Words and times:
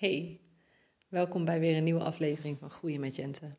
Hey, 0.00 0.40
welkom 1.08 1.44
bij 1.44 1.60
weer 1.60 1.76
een 1.76 1.84
nieuwe 1.84 2.04
aflevering 2.04 2.58
van 2.58 2.70
Groeien 2.70 3.00
met 3.00 3.16
Jente. 3.16 3.50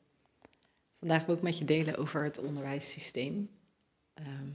Vandaag 0.98 1.26
wil 1.26 1.36
ik 1.36 1.42
met 1.42 1.58
je 1.58 1.66
delen 1.66 1.98
over 1.98 2.24
het 2.24 2.38
onderwijssysteem. 2.38 3.50
Ehm, 4.14 4.50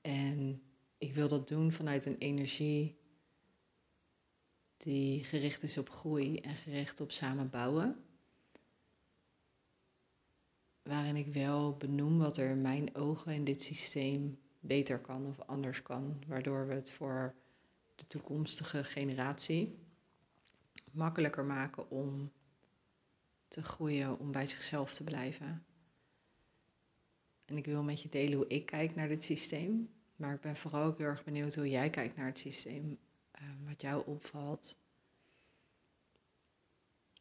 en 0.00 0.62
ik 0.98 1.14
wil 1.14 1.28
dat 1.28 1.48
doen 1.48 1.72
vanuit 1.72 2.04
een 2.04 2.18
energie 2.18 2.96
die 4.76 5.24
gericht 5.24 5.62
is 5.62 5.78
op 5.78 5.90
groei 5.90 6.36
en 6.36 6.54
gericht 6.54 7.00
op 7.00 7.12
samenbouwen. 7.12 8.04
Waarin 10.82 11.16
ik 11.16 11.32
wel 11.32 11.76
benoem 11.76 12.18
wat 12.18 12.36
er 12.36 12.50
in 12.50 12.60
mijn 12.60 12.94
ogen 12.94 13.34
in 13.34 13.44
dit 13.44 13.62
systeem 13.62 14.38
beter 14.60 14.98
kan 14.98 15.26
of 15.26 15.40
anders 15.40 15.82
kan, 15.82 16.22
waardoor 16.26 16.66
we 16.66 16.74
het 16.74 16.92
voor 16.92 17.34
de 17.94 18.06
toekomstige 18.06 18.84
generatie 18.84 19.78
makkelijker 20.94 21.44
maken 21.44 21.90
om 21.90 22.32
te 23.48 23.62
groeien, 23.62 24.18
om 24.18 24.32
bij 24.32 24.46
zichzelf 24.46 24.94
te 24.94 25.04
blijven. 25.04 25.66
En 27.44 27.56
ik 27.56 27.64
wil 27.64 27.82
met 27.82 28.02
je 28.02 28.08
delen 28.08 28.36
hoe 28.36 28.46
ik 28.46 28.66
kijk 28.66 28.94
naar 28.94 29.08
dit 29.08 29.24
systeem. 29.24 29.92
Maar 30.16 30.34
ik 30.34 30.40
ben 30.40 30.56
vooral 30.56 30.84
ook 30.84 30.98
heel 30.98 31.06
erg 31.06 31.24
benieuwd 31.24 31.54
hoe 31.54 31.68
jij 31.68 31.90
kijkt 31.90 32.16
naar 32.16 32.26
het 32.26 32.38
systeem. 32.38 32.98
Uh, 33.42 33.48
wat 33.68 33.80
jou 33.80 34.06
opvalt. 34.06 34.78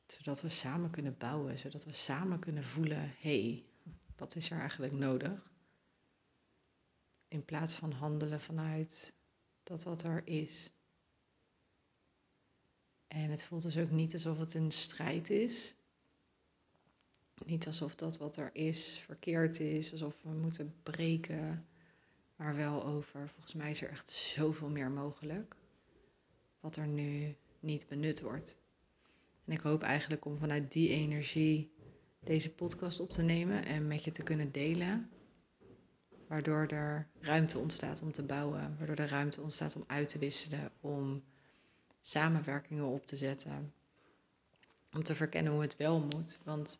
Zodat 0.06 0.42
we 0.42 0.50
samen 0.50 0.90
kunnen 0.90 1.18
bouwen. 1.18 1.58
Zodat 1.58 1.86
we 1.86 1.94
samen 1.94 2.40
kunnen 2.40 2.64
voelen: 2.64 3.14
hé, 3.20 3.42
hey, 3.42 3.66
wat 4.16 4.36
is 4.36 4.52
er 4.52 4.60
eigenlijk 4.60 4.94
nodig? 4.94 5.52
In 7.28 7.46
plaats 7.46 7.76
van 7.76 7.92
handelen 7.92 8.42
vanuit 8.42 9.16
dat 9.64 9.84
wat 9.84 10.04
er 10.04 10.22
is. 10.26 10.72
En 13.08 13.30
het 13.30 13.44
voelt 13.44 13.62
dus 13.64 13.78
ook 13.78 13.92
niet 13.92 14.14
alsof 14.14 14.40
het 14.40 14.54
een 14.54 14.72
strijd 14.72 15.30
is. 15.30 15.76
Niet 17.46 17.66
alsof 17.66 17.96
dat 17.96 18.18
wat 18.18 18.38
er 18.38 18.50
is 18.54 18.98
verkeerd 19.06 19.60
is, 19.60 19.92
alsof 19.92 20.16
we 20.22 20.30
moeten 20.30 20.76
breken, 20.84 21.68
maar 22.36 22.56
wel 22.56 22.86
over. 22.86 23.30
Volgens 23.30 23.54
mij 23.54 23.70
is 23.70 23.82
er 23.82 23.90
echt 23.90 24.10
zoveel 24.10 24.70
meer 24.70 24.92
mogelijk, 24.92 25.56
wat 26.60 26.76
er 26.76 26.88
nu 26.88 27.36
niet 27.60 27.88
benut 27.88 28.22
wordt. 28.22 28.58
En 29.46 29.54
ik 29.54 29.62
hoop 29.62 29.82
eigenlijk 29.82 30.26
om 30.26 30.38
vanuit 30.38 30.72
die 30.72 30.90
energie 30.90 31.72
deze 32.20 32.54
podcast 32.54 33.00
op 33.00 33.10
te 33.10 33.22
nemen 33.22 33.66
en 33.66 33.88
met 33.88 34.04
je 34.04 34.12
te 34.12 34.24
kunnen 34.24 34.52
delen 34.52 35.10
waardoor 36.34 36.68
er 36.68 37.08
ruimte 37.20 37.60
ontstaat 37.60 38.02
om 38.02 38.12
te 38.12 38.24
bouwen, 38.24 38.76
waardoor 38.78 38.96
er 38.96 39.10
ruimte 39.10 39.42
ontstaat 39.42 39.76
om 39.76 39.84
uit 39.88 40.10
te 40.10 40.20
wisselen, 40.20 40.72
om 40.82 41.24
samenwerkingen 42.02 42.86
op 42.86 43.06
te 43.06 43.16
zetten, 43.16 43.74
om 44.94 45.04
te 45.04 45.16
verkennen 45.16 45.52
hoe 45.52 45.62
het 45.62 45.78
wel 45.78 46.00
moet. 46.00 46.40
Want 46.44 46.80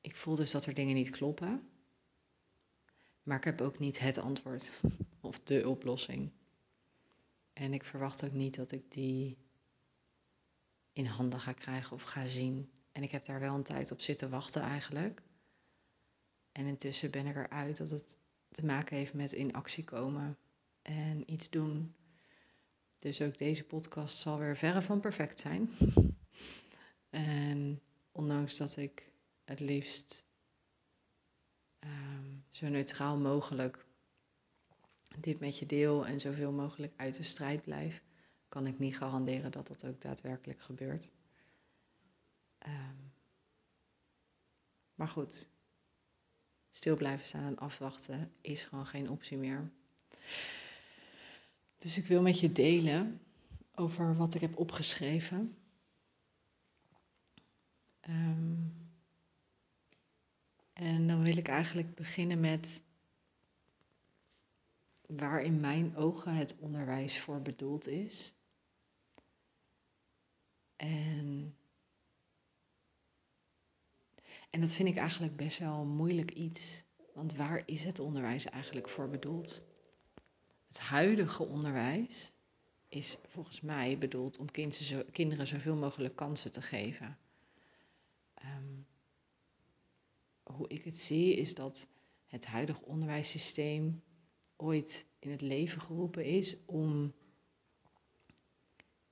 ik 0.00 0.16
voel 0.16 0.34
dus 0.34 0.50
dat 0.50 0.66
er 0.66 0.74
dingen 0.74 0.94
niet 0.94 1.10
kloppen, 1.10 1.68
maar 3.22 3.36
ik 3.36 3.44
heb 3.44 3.60
ook 3.60 3.78
niet 3.78 3.98
het 3.98 4.18
antwoord 4.18 4.80
of 5.20 5.40
de 5.40 5.68
oplossing. 5.68 6.30
En 7.52 7.72
ik 7.72 7.84
verwacht 7.84 8.24
ook 8.24 8.32
niet 8.32 8.54
dat 8.54 8.72
ik 8.72 8.92
die 8.92 9.36
in 10.92 11.06
handen 11.06 11.40
ga 11.40 11.52
krijgen 11.52 11.96
of 11.96 12.02
ga 12.02 12.26
zien. 12.26 12.70
En 12.92 13.02
ik 13.02 13.10
heb 13.10 13.24
daar 13.24 13.40
wel 13.40 13.54
een 13.54 13.62
tijd 13.62 13.92
op 13.92 14.00
zitten 14.00 14.30
wachten 14.30 14.62
eigenlijk. 14.62 15.22
En 16.58 16.66
intussen 16.66 17.10
ben 17.10 17.26
ik 17.26 17.36
eruit 17.36 17.76
dat 17.76 17.90
het 17.90 18.18
te 18.50 18.66
maken 18.66 18.96
heeft 18.96 19.14
met 19.14 19.32
in 19.32 19.52
actie 19.52 19.84
komen 19.84 20.38
en 20.82 21.32
iets 21.32 21.50
doen. 21.50 21.94
Dus 22.98 23.22
ook 23.22 23.38
deze 23.38 23.64
podcast 23.64 24.18
zal 24.18 24.38
weer 24.38 24.56
verre 24.56 24.82
van 24.82 25.00
perfect 25.00 25.38
zijn. 25.38 25.68
en 27.10 27.82
ondanks 28.12 28.56
dat 28.56 28.76
ik 28.76 29.12
het 29.44 29.60
liefst 29.60 30.26
um, 31.80 32.44
zo 32.50 32.68
neutraal 32.68 33.18
mogelijk 33.18 33.86
dit 35.18 35.40
met 35.40 35.58
je 35.58 35.66
deel 35.66 36.06
en 36.06 36.20
zoveel 36.20 36.52
mogelijk 36.52 36.92
uit 36.96 37.16
de 37.16 37.22
strijd 37.22 37.62
blijf, 37.62 38.02
kan 38.48 38.66
ik 38.66 38.78
niet 38.78 38.96
garanderen 38.96 39.50
dat 39.50 39.66
dat 39.66 39.84
ook 39.84 40.00
daadwerkelijk 40.00 40.60
gebeurt. 40.60 41.10
Um, 42.66 43.12
maar 44.94 45.08
goed, 45.08 45.48
stil 46.70 46.96
blijven 46.96 47.26
staan 47.26 47.44
en 47.44 47.58
afwachten 47.58 48.32
is 48.40 48.64
gewoon 48.64 48.86
geen 48.86 49.10
optie 49.10 49.36
meer. 49.36 49.70
Dus 51.78 51.96
ik 51.96 52.06
wil 52.06 52.22
met 52.22 52.40
je 52.40 52.52
delen 52.52 53.20
over 53.74 54.16
wat 54.16 54.34
ik 54.34 54.40
heb 54.40 54.58
opgeschreven. 54.58 55.56
Um, 58.08 58.90
en 60.72 61.06
dan 61.06 61.22
wil 61.22 61.36
ik 61.36 61.48
eigenlijk 61.48 61.94
beginnen 61.94 62.40
met 62.40 62.82
waar 65.06 65.42
in 65.42 65.60
mijn 65.60 65.96
ogen 65.96 66.34
het 66.34 66.58
onderwijs 66.58 67.20
voor 67.20 67.42
bedoeld 67.42 67.88
is. 67.88 68.32
En 74.50 74.60
dat 74.60 74.74
vind 74.74 74.88
ik 74.88 74.96
eigenlijk 74.96 75.36
best 75.36 75.58
wel 75.58 75.84
moeilijk 75.84 76.30
iets. 76.30 76.84
Want 77.14 77.34
waar 77.36 77.62
is 77.66 77.84
het 77.84 77.98
onderwijs 77.98 78.44
eigenlijk 78.44 78.88
voor 78.88 79.08
bedoeld? 79.08 79.66
Het 80.66 80.78
huidige 80.78 81.46
onderwijs 81.46 82.32
is 82.88 83.18
volgens 83.28 83.60
mij 83.60 83.98
bedoeld 83.98 84.38
om 84.38 84.50
kinderen 85.10 85.46
zoveel 85.46 85.76
mogelijk 85.76 86.16
kansen 86.16 86.52
te 86.52 86.62
geven. 86.62 87.18
Um, 88.44 88.86
hoe 90.42 90.68
ik 90.68 90.84
het 90.84 90.98
zie 90.98 91.36
is 91.36 91.54
dat 91.54 91.88
het 92.26 92.46
huidige 92.46 92.84
onderwijssysteem 92.84 94.02
ooit 94.56 95.06
in 95.18 95.30
het 95.30 95.40
leven 95.40 95.80
geroepen 95.80 96.24
is 96.24 96.56
om 96.66 97.14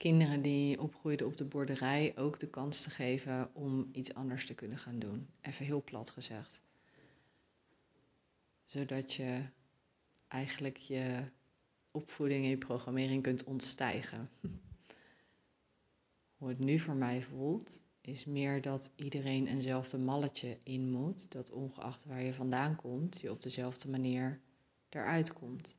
kinderen 0.06 0.42
die 0.42 0.80
opgroeiden 0.80 1.26
op 1.26 1.36
de 1.36 1.44
boerderij 1.44 2.12
ook 2.16 2.38
de 2.38 2.48
kans 2.48 2.82
te 2.82 2.90
geven 2.90 3.54
om 3.54 3.88
iets 3.92 4.14
anders 4.14 4.46
te 4.46 4.54
kunnen 4.54 4.78
gaan 4.78 4.98
doen. 4.98 5.28
Even 5.40 5.64
heel 5.64 5.82
plat 5.82 6.10
gezegd. 6.10 6.62
Zodat 8.64 9.14
je 9.14 9.42
eigenlijk 10.28 10.76
je 10.76 11.24
opvoeding 11.90 12.44
en 12.44 12.50
je 12.50 12.58
programmering 12.58 13.22
kunt 13.22 13.44
ontstijgen. 13.44 14.30
Hoe 16.38 16.48
het 16.48 16.58
nu 16.58 16.78
voor 16.78 16.96
mij 16.96 17.22
voelt, 17.22 17.82
is 18.00 18.24
meer 18.24 18.62
dat 18.62 18.92
iedereen 18.96 19.46
eenzelfde 19.46 19.98
malletje 19.98 20.58
in 20.62 20.90
moet. 20.90 21.32
Dat 21.32 21.52
ongeacht 21.52 22.04
waar 22.04 22.22
je 22.22 22.34
vandaan 22.34 22.76
komt, 22.76 23.20
je 23.20 23.30
op 23.30 23.42
dezelfde 23.42 23.90
manier 23.90 24.40
eruit 24.88 25.32
komt. 25.32 25.76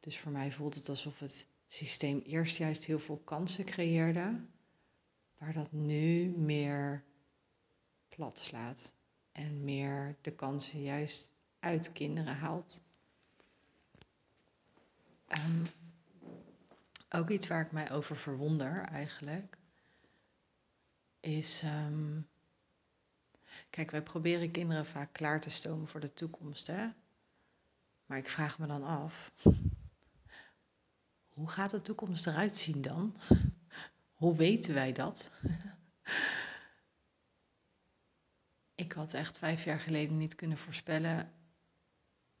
Dus 0.00 0.18
voor 0.18 0.32
mij 0.32 0.52
voelt 0.52 0.74
het 0.74 0.88
alsof 0.88 1.18
het 1.18 1.52
systeem 1.74 2.20
eerst 2.20 2.56
juist 2.56 2.84
heel 2.84 2.98
veel 2.98 3.18
kansen 3.24 3.64
creëerde, 3.64 4.40
waar 5.38 5.52
dat 5.52 5.72
nu 5.72 6.28
meer 6.36 7.04
plat 8.08 8.38
slaat 8.38 8.94
en 9.32 9.64
meer 9.64 10.16
de 10.20 10.32
kansen 10.32 10.82
juist 10.82 11.32
uit 11.58 11.92
kinderen 11.92 12.36
haalt. 12.36 12.80
Um, 15.28 15.66
ook 17.10 17.30
iets 17.30 17.46
waar 17.46 17.64
ik 17.64 17.72
mij 17.72 17.90
over 17.90 18.16
verwonder 18.16 18.82
eigenlijk, 18.82 19.58
is. 21.20 21.62
Um, 21.62 22.28
kijk, 23.70 23.90
wij 23.90 24.02
proberen 24.02 24.50
kinderen 24.50 24.86
vaak 24.86 25.12
klaar 25.12 25.40
te 25.40 25.50
stomen 25.50 25.88
voor 25.88 26.00
de 26.00 26.12
toekomst, 26.12 26.66
hè? 26.66 26.88
Maar 28.06 28.18
ik 28.18 28.28
vraag 28.28 28.58
me 28.58 28.66
dan 28.66 28.82
af 28.82 29.32
hoe 31.34 31.48
gaat 31.48 31.70
de 31.70 31.82
toekomst 31.82 32.26
eruit 32.26 32.56
zien 32.56 32.82
dan? 32.82 33.14
Hoe 34.14 34.36
weten 34.36 34.74
wij 34.74 34.92
dat? 34.92 35.30
Ik 38.74 38.92
had 38.92 39.14
echt 39.14 39.38
vijf 39.38 39.64
jaar 39.64 39.80
geleden 39.80 40.16
niet 40.16 40.34
kunnen 40.34 40.58
voorspellen 40.58 41.32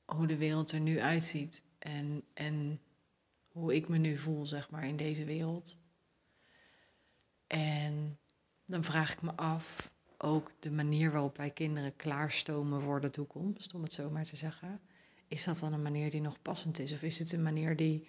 hoe 0.04 0.26
de 0.26 0.36
wereld 0.36 0.72
er 0.72 0.80
nu 0.80 1.00
uitziet 1.00 1.64
en, 1.78 2.24
en 2.34 2.80
hoe 3.48 3.74
ik 3.74 3.88
me 3.88 3.98
nu 3.98 4.16
voel, 4.16 4.46
zeg 4.46 4.70
maar, 4.70 4.84
in 4.84 4.96
deze 4.96 5.24
wereld. 5.24 5.78
En 7.46 8.18
dan 8.66 8.84
vraag 8.84 9.12
ik 9.12 9.22
me 9.22 9.34
af, 9.36 9.92
ook 10.18 10.50
de 10.58 10.70
manier 10.70 11.10
waarop 11.12 11.36
wij 11.36 11.50
kinderen 11.50 11.96
klaarstomen 11.96 12.82
voor 12.82 13.00
de 13.00 13.10
toekomst, 13.10 13.74
om 13.74 13.82
het 13.82 13.92
zo 13.92 14.10
maar 14.10 14.24
te 14.24 14.36
zeggen. 14.36 14.80
Is 15.28 15.44
dat 15.44 15.58
dan 15.58 15.72
een 15.72 15.82
manier 15.82 16.10
die 16.10 16.20
nog 16.20 16.42
passend 16.42 16.78
is? 16.78 16.92
Of 16.92 17.02
is 17.02 17.18
het 17.18 17.32
een 17.32 17.42
manier 17.42 17.76
die 17.76 18.08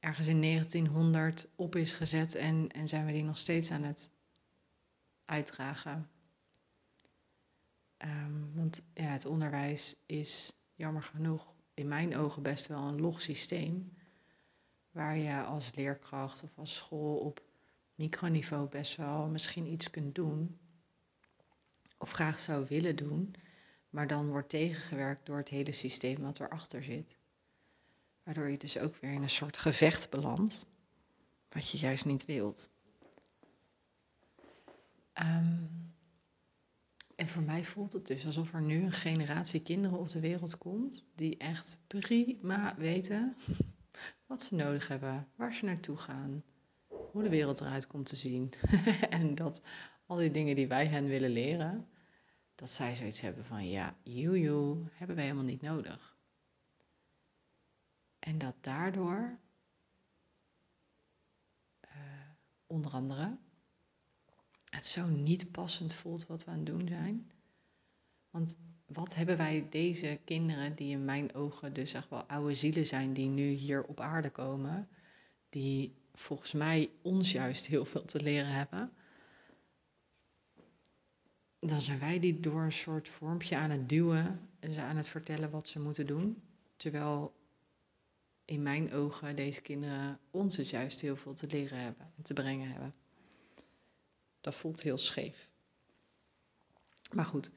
ergens 0.00 0.26
in 0.26 0.40
1900 0.40 1.48
op 1.54 1.76
is 1.76 1.92
gezet 1.92 2.34
en, 2.34 2.68
en 2.68 2.88
zijn 2.88 3.06
we 3.06 3.12
die 3.12 3.24
nog 3.24 3.38
steeds 3.38 3.70
aan 3.70 3.82
het 3.82 4.10
uitdragen. 5.24 6.10
Um, 7.98 8.52
want 8.54 8.86
ja, 8.94 9.02
het 9.10 9.26
onderwijs 9.26 9.96
is 10.06 10.52
jammer 10.74 11.02
genoeg 11.02 11.54
in 11.74 11.88
mijn 11.88 12.16
ogen 12.16 12.42
best 12.42 12.66
wel 12.66 12.82
een 12.82 13.00
log 13.00 13.20
systeem. 13.20 13.98
waar 14.90 15.16
je 15.16 15.42
als 15.42 15.74
leerkracht 15.74 16.42
of 16.42 16.58
als 16.58 16.74
school 16.74 17.16
op 17.18 17.42
microniveau 17.94 18.68
best 18.68 18.96
wel 18.96 19.26
misschien 19.26 19.66
iets 19.66 19.90
kunt 19.90 20.14
doen, 20.14 20.58
of 21.98 22.10
graag 22.10 22.40
zou 22.40 22.66
willen 22.68 22.96
doen, 22.96 23.34
maar 23.90 24.06
dan 24.06 24.28
wordt 24.28 24.48
tegengewerkt 24.48 25.26
door 25.26 25.36
het 25.36 25.48
hele 25.48 25.72
systeem 25.72 26.20
wat 26.20 26.40
erachter 26.40 26.82
zit. 26.82 27.16
Waardoor 28.30 28.50
je 28.50 28.58
dus 28.58 28.78
ook 28.78 28.96
weer 28.96 29.12
in 29.12 29.22
een 29.22 29.30
soort 29.30 29.56
gevecht 29.56 30.10
belandt, 30.10 30.66
wat 31.48 31.70
je 31.70 31.78
juist 31.78 32.04
niet 32.04 32.24
wilt. 32.24 32.70
Um, 35.14 35.94
en 37.16 37.26
voor 37.26 37.42
mij 37.42 37.64
voelt 37.64 37.92
het 37.92 38.06
dus 38.06 38.26
alsof 38.26 38.52
er 38.52 38.62
nu 38.62 38.82
een 38.82 38.92
generatie 38.92 39.62
kinderen 39.62 39.98
op 39.98 40.08
de 40.08 40.20
wereld 40.20 40.58
komt 40.58 41.06
die 41.14 41.36
echt 41.36 41.78
prima 41.86 42.74
weten 42.78 43.36
wat 44.26 44.42
ze 44.42 44.54
nodig 44.54 44.88
hebben, 44.88 45.28
waar 45.36 45.54
ze 45.54 45.64
naartoe 45.64 45.96
gaan, 45.96 46.42
hoe 46.86 47.22
de 47.22 47.28
wereld 47.28 47.60
eruit 47.60 47.86
komt 47.86 48.06
te 48.06 48.16
zien. 48.16 48.52
en 49.10 49.34
dat 49.34 49.62
al 50.06 50.16
die 50.16 50.30
dingen 50.30 50.54
die 50.54 50.68
wij 50.68 50.86
hen 50.86 51.06
willen 51.06 51.30
leren, 51.30 51.88
dat 52.54 52.70
zij 52.70 52.94
zoiets 52.94 53.20
hebben 53.20 53.44
van 53.44 53.68
ja, 53.68 53.96
joe, 54.02 54.76
hebben 54.92 55.16
wij 55.16 55.24
helemaal 55.24 55.46
niet 55.46 55.62
nodig. 55.62 56.18
En 58.20 58.38
dat 58.38 58.54
daardoor, 58.60 59.38
uh, 61.84 61.90
onder 62.66 62.92
andere, 62.92 63.36
het 64.64 64.86
zo 64.86 65.06
niet 65.06 65.50
passend 65.52 65.94
voelt 65.94 66.26
wat 66.26 66.44
we 66.44 66.50
aan 66.50 66.56
het 66.56 66.66
doen 66.66 66.88
zijn. 66.88 67.30
Want 68.30 68.58
wat 68.86 69.14
hebben 69.14 69.36
wij 69.36 69.66
deze 69.70 70.20
kinderen, 70.24 70.74
die 70.74 70.90
in 70.90 71.04
mijn 71.04 71.34
ogen 71.34 71.72
dus 71.72 71.92
echt 71.92 72.10
wel 72.10 72.22
oude 72.22 72.54
zielen 72.54 72.86
zijn, 72.86 73.12
die 73.12 73.28
nu 73.28 73.48
hier 73.48 73.84
op 73.84 74.00
aarde 74.00 74.30
komen, 74.30 74.88
die 75.48 75.94
volgens 76.14 76.52
mij 76.52 76.90
ons 77.02 77.32
juist 77.32 77.66
heel 77.66 77.84
veel 77.84 78.04
te 78.04 78.22
leren 78.22 78.52
hebben, 78.52 78.92
dan 81.58 81.80
zijn 81.80 81.98
wij 81.98 82.18
die 82.18 82.40
door 82.40 82.62
een 82.62 82.72
soort 82.72 83.08
vormpje 83.08 83.56
aan 83.56 83.70
het 83.70 83.88
duwen 83.88 84.48
en 84.60 84.72
ze 84.72 84.80
aan 84.80 84.96
het 84.96 85.08
vertellen 85.08 85.50
wat 85.50 85.68
ze 85.68 85.80
moeten 85.80 86.06
doen. 86.06 86.42
Terwijl 86.76 87.34
in 88.50 88.62
mijn 88.62 88.92
ogen 88.92 89.36
deze 89.36 89.60
kinderen 89.60 90.20
ons 90.30 90.56
dus 90.56 90.70
juist 90.70 91.00
heel 91.00 91.16
veel 91.16 91.32
te 91.32 91.46
leren 91.46 91.78
hebben 91.78 92.12
en 92.16 92.22
te 92.22 92.32
brengen 92.32 92.70
hebben. 92.70 92.94
Dat 94.40 94.54
voelt 94.54 94.82
heel 94.82 94.98
scheef. 94.98 95.48
Maar 97.12 97.24
goed, 97.24 97.52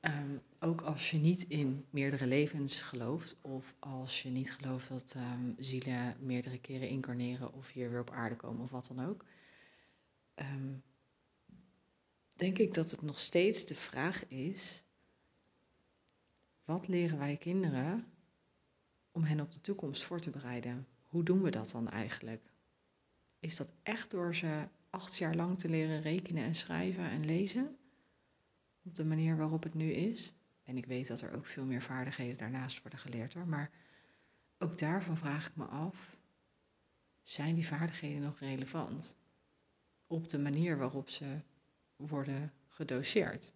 um, 0.00 0.42
ook 0.60 0.80
als 0.80 1.10
je 1.10 1.18
niet 1.18 1.42
in 1.42 1.86
meerdere 1.90 2.26
levens 2.26 2.82
gelooft, 2.82 3.38
of 3.40 3.74
als 3.78 4.22
je 4.22 4.28
niet 4.28 4.52
gelooft 4.52 4.88
dat 4.88 5.14
um, 5.16 5.54
zielen 5.58 6.16
meerdere 6.20 6.58
keren 6.58 6.88
incarneren 6.88 7.52
of 7.52 7.70
hier 7.70 7.90
weer 7.90 8.00
op 8.00 8.10
aarde 8.10 8.36
komen 8.36 8.62
of 8.62 8.70
wat 8.70 8.92
dan 8.94 9.06
ook, 9.06 9.24
um, 10.34 10.82
denk 12.36 12.58
ik 12.58 12.74
dat 12.74 12.90
het 12.90 13.02
nog 13.02 13.18
steeds 13.18 13.64
de 13.64 13.74
vraag 13.74 14.26
is: 14.26 14.82
wat 16.64 16.88
leren 16.88 17.18
wij 17.18 17.36
kinderen 17.36 18.15
om 19.16 19.24
hen 19.24 19.40
op 19.40 19.52
de 19.52 19.60
toekomst 19.60 20.04
voor 20.04 20.20
te 20.20 20.30
bereiden? 20.30 20.86
Hoe 21.06 21.22
doen 21.22 21.42
we 21.42 21.50
dat 21.50 21.70
dan 21.70 21.90
eigenlijk? 21.90 22.42
Is 23.38 23.56
dat 23.56 23.72
echt 23.82 24.10
door 24.10 24.34
ze 24.34 24.68
acht 24.90 25.16
jaar 25.16 25.34
lang 25.34 25.58
te 25.58 25.68
leren 25.68 26.00
rekenen 26.00 26.44
en 26.44 26.54
schrijven 26.54 27.10
en 27.10 27.24
lezen. 27.24 27.76
Op 28.82 28.94
de 28.94 29.04
manier 29.04 29.36
waarop 29.36 29.62
het 29.62 29.74
nu 29.74 29.92
is. 29.92 30.34
En 30.64 30.76
ik 30.76 30.86
weet 30.86 31.06
dat 31.06 31.20
er 31.20 31.34
ook 31.34 31.46
veel 31.46 31.64
meer 31.64 31.82
vaardigheden 31.82 32.38
daarnaast 32.38 32.82
worden 32.82 32.98
geleerd 32.98 33.34
hoor. 33.34 33.46
Maar 33.46 33.70
ook 34.58 34.78
daarvan 34.78 35.16
vraag 35.16 35.46
ik 35.46 35.56
me 35.56 35.64
af: 35.64 36.16
zijn 37.22 37.54
die 37.54 37.66
vaardigheden 37.66 38.22
nog 38.22 38.38
relevant? 38.38 39.16
Op 40.06 40.28
de 40.28 40.38
manier 40.38 40.78
waarop 40.78 41.08
ze 41.08 41.40
worden 41.96 42.52
gedoseerd. 42.68 43.52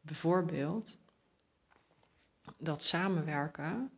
Bijvoorbeeld 0.00 1.00
dat 2.56 2.82
samenwerken 2.82 3.90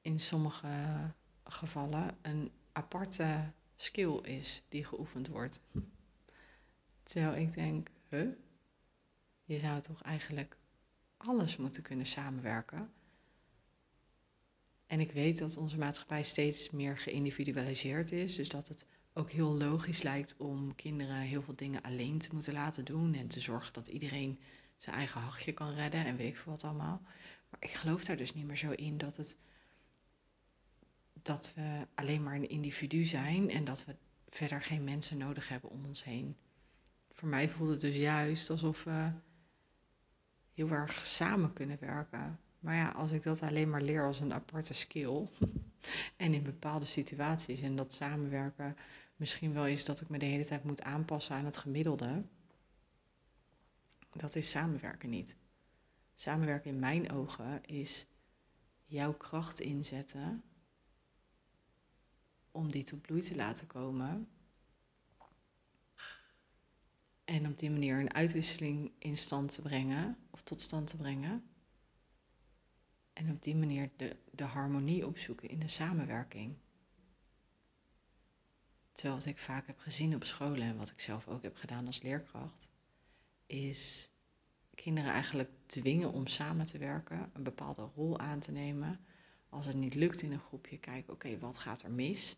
in 0.00 0.20
sommige 0.20 1.12
gevallen 1.44 2.16
een 2.22 2.52
aparte 2.72 3.52
skill 3.76 4.18
is 4.22 4.62
die 4.68 4.84
geoefend 4.84 5.28
wordt. 5.28 5.60
Terwijl 7.02 7.36
ik 7.36 7.52
denk, 7.52 7.88
huh? 8.08 8.28
Je 9.44 9.58
zou 9.58 9.80
toch 9.80 10.02
eigenlijk 10.02 10.56
alles 11.16 11.56
moeten 11.56 11.82
kunnen 11.82 12.06
samenwerken. 12.06 12.92
En 14.86 15.00
ik 15.00 15.12
weet 15.12 15.38
dat 15.38 15.56
onze 15.56 15.78
maatschappij 15.78 16.22
steeds 16.22 16.70
meer 16.70 16.98
geïndividualiseerd 16.98 18.12
is. 18.12 18.36
Dus 18.36 18.48
dat 18.48 18.68
het 18.68 18.86
ook 19.12 19.30
heel 19.30 19.52
logisch 19.52 20.02
lijkt 20.02 20.36
om 20.36 20.74
kinderen 20.74 21.16
heel 21.16 21.42
veel 21.42 21.56
dingen 21.56 21.82
alleen 21.82 22.18
te 22.18 22.28
moeten 22.32 22.52
laten 22.52 22.84
doen. 22.84 23.14
En 23.14 23.28
te 23.28 23.40
zorgen 23.40 23.72
dat 23.72 23.88
iedereen 23.88 24.38
zijn 24.76 24.96
eigen 24.96 25.20
hachje 25.20 25.52
kan 25.52 25.74
redden 25.74 26.04
en 26.04 26.16
weet 26.16 26.28
ik 26.28 26.36
veel 26.36 26.52
wat 26.52 26.64
allemaal. 26.64 27.00
Maar 27.50 27.60
ik 27.60 27.70
geloof 27.70 28.04
daar 28.04 28.16
dus 28.16 28.34
niet 28.34 28.46
meer 28.46 28.56
zo 28.56 28.70
in 28.70 28.98
dat 28.98 29.16
het 29.16 29.38
dat 31.22 31.52
we 31.54 31.86
alleen 31.94 32.22
maar 32.22 32.34
een 32.34 32.48
individu 32.48 33.04
zijn 33.04 33.50
en 33.50 33.64
dat 33.64 33.84
we 33.84 33.96
verder 34.28 34.62
geen 34.62 34.84
mensen 34.84 35.18
nodig 35.18 35.48
hebben 35.48 35.70
om 35.70 35.84
ons 35.84 36.04
heen. 36.04 36.36
Voor 37.12 37.28
mij 37.28 37.48
voelt 37.48 37.70
het 37.70 37.80
dus 37.80 37.96
juist 37.96 38.50
alsof 38.50 38.84
we 38.84 39.10
heel 40.54 40.70
erg 40.70 41.06
samen 41.06 41.52
kunnen 41.52 41.76
werken. 41.80 42.40
Maar 42.60 42.74
ja, 42.74 42.88
als 42.88 43.10
ik 43.10 43.22
dat 43.22 43.42
alleen 43.42 43.70
maar 43.70 43.82
leer 43.82 44.06
als 44.06 44.20
een 44.20 44.32
aparte 44.32 44.74
skill 44.74 45.28
en 46.16 46.34
in 46.34 46.42
bepaalde 46.42 46.86
situaties 46.86 47.60
en 47.60 47.76
dat 47.76 47.92
samenwerken 47.92 48.76
misschien 49.16 49.52
wel 49.52 49.66
is 49.66 49.84
dat 49.84 50.00
ik 50.00 50.08
me 50.08 50.18
de 50.18 50.26
hele 50.26 50.44
tijd 50.44 50.64
moet 50.64 50.82
aanpassen 50.82 51.36
aan 51.36 51.44
het 51.44 51.56
gemiddelde, 51.56 52.24
dat 54.10 54.34
is 54.34 54.50
samenwerken 54.50 55.10
niet. 55.10 55.36
Samenwerken 56.14 56.70
in 56.70 56.78
mijn 56.78 57.10
ogen 57.12 57.64
is 57.64 58.06
jouw 58.84 59.12
kracht 59.12 59.60
inzetten 59.60 60.42
om 62.50 62.70
die 62.70 62.82
tot 62.82 63.02
bloei 63.02 63.22
te 63.22 63.36
laten 63.36 63.66
komen. 63.66 64.28
En 67.24 67.46
op 67.46 67.58
die 67.58 67.70
manier 67.70 67.98
een 67.98 68.14
uitwisseling 68.14 68.92
in 68.98 69.16
stand 69.16 69.54
te 69.54 69.62
brengen 69.62 70.16
of 70.30 70.42
tot 70.42 70.60
stand 70.60 70.86
te 70.86 70.96
brengen. 70.96 71.48
En 73.12 73.30
op 73.30 73.42
die 73.42 73.56
manier 73.56 73.90
de, 73.96 74.16
de 74.30 74.44
harmonie 74.44 75.06
opzoeken 75.06 75.48
in 75.48 75.58
de 75.58 75.68
samenwerking. 75.68 76.56
Terwijl 78.92 79.18
wat 79.18 79.26
ik 79.26 79.38
vaak 79.38 79.66
heb 79.66 79.78
gezien 79.78 80.14
op 80.14 80.24
scholen 80.24 80.62
en 80.62 80.76
wat 80.76 80.90
ik 80.90 81.00
zelf 81.00 81.28
ook 81.28 81.42
heb 81.42 81.56
gedaan 81.56 81.86
als 81.86 82.02
leerkracht, 82.02 82.70
is 83.46 84.10
kinderen 84.74 85.10
eigenlijk 85.10 85.50
dwingen 85.66 86.12
om 86.12 86.26
samen 86.26 86.66
te 86.66 86.78
werken, 86.78 87.30
een 87.32 87.42
bepaalde 87.42 87.82
rol 87.94 88.18
aan 88.18 88.40
te 88.40 88.52
nemen, 88.52 89.00
als 89.48 89.66
het 89.66 89.76
niet 89.76 89.94
lukt 89.94 90.22
in 90.22 90.32
een 90.32 90.40
groepje, 90.40 90.78
kijken, 90.78 91.12
oké, 91.12 91.38
wat 91.38 91.58
gaat 91.58 91.82
er 91.82 91.90
mis? 91.90 92.36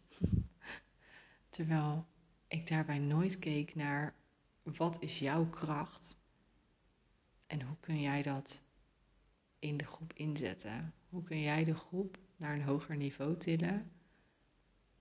Terwijl 1.48 2.06
ik 2.48 2.68
daarbij 2.68 2.98
nooit 2.98 3.38
keek 3.38 3.74
naar 3.74 4.14
wat 4.62 5.02
is 5.02 5.18
jouw 5.18 5.46
kracht 5.48 6.18
en 7.46 7.62
hoe 7.62 7.76
kun 7.80 8.00
jij 8.00 8.22
dat 8.22 8.64
in 9.58 9.76
de 9.76 9.84
groep 9.84 10.12
inzetten? 10.12 10.94
Hoe 11.08 11.22
kun 11.22 11.40
jij 11.40 11.64
de 11.64 11.74
groep 11.74 12.18
naar 12.36 12.54
een 12.54 12.62
hoger 12.62 12.96
niveau 12.96 13.36
tillen 13.36 13.90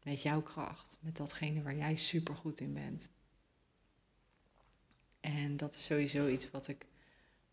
met 0.03 0.21
jouw 0.21 0.41
kracht, 0.41 0.97
met 1.01 1.17
datgene 1.17 1.61
waar 1.61 1.75
jij 1.75 1.95
super 1.95 2.35
goed 2.35 2.59
in 2.59 2.73
bent? 2.73 3.09
En 5.19 5.57
dat 5.57 5.75
is 5.75 5.85
sowieso 5.85 6.27
iets 6.27 6.51
wat 6.51 6.67
ik 6.67 6.85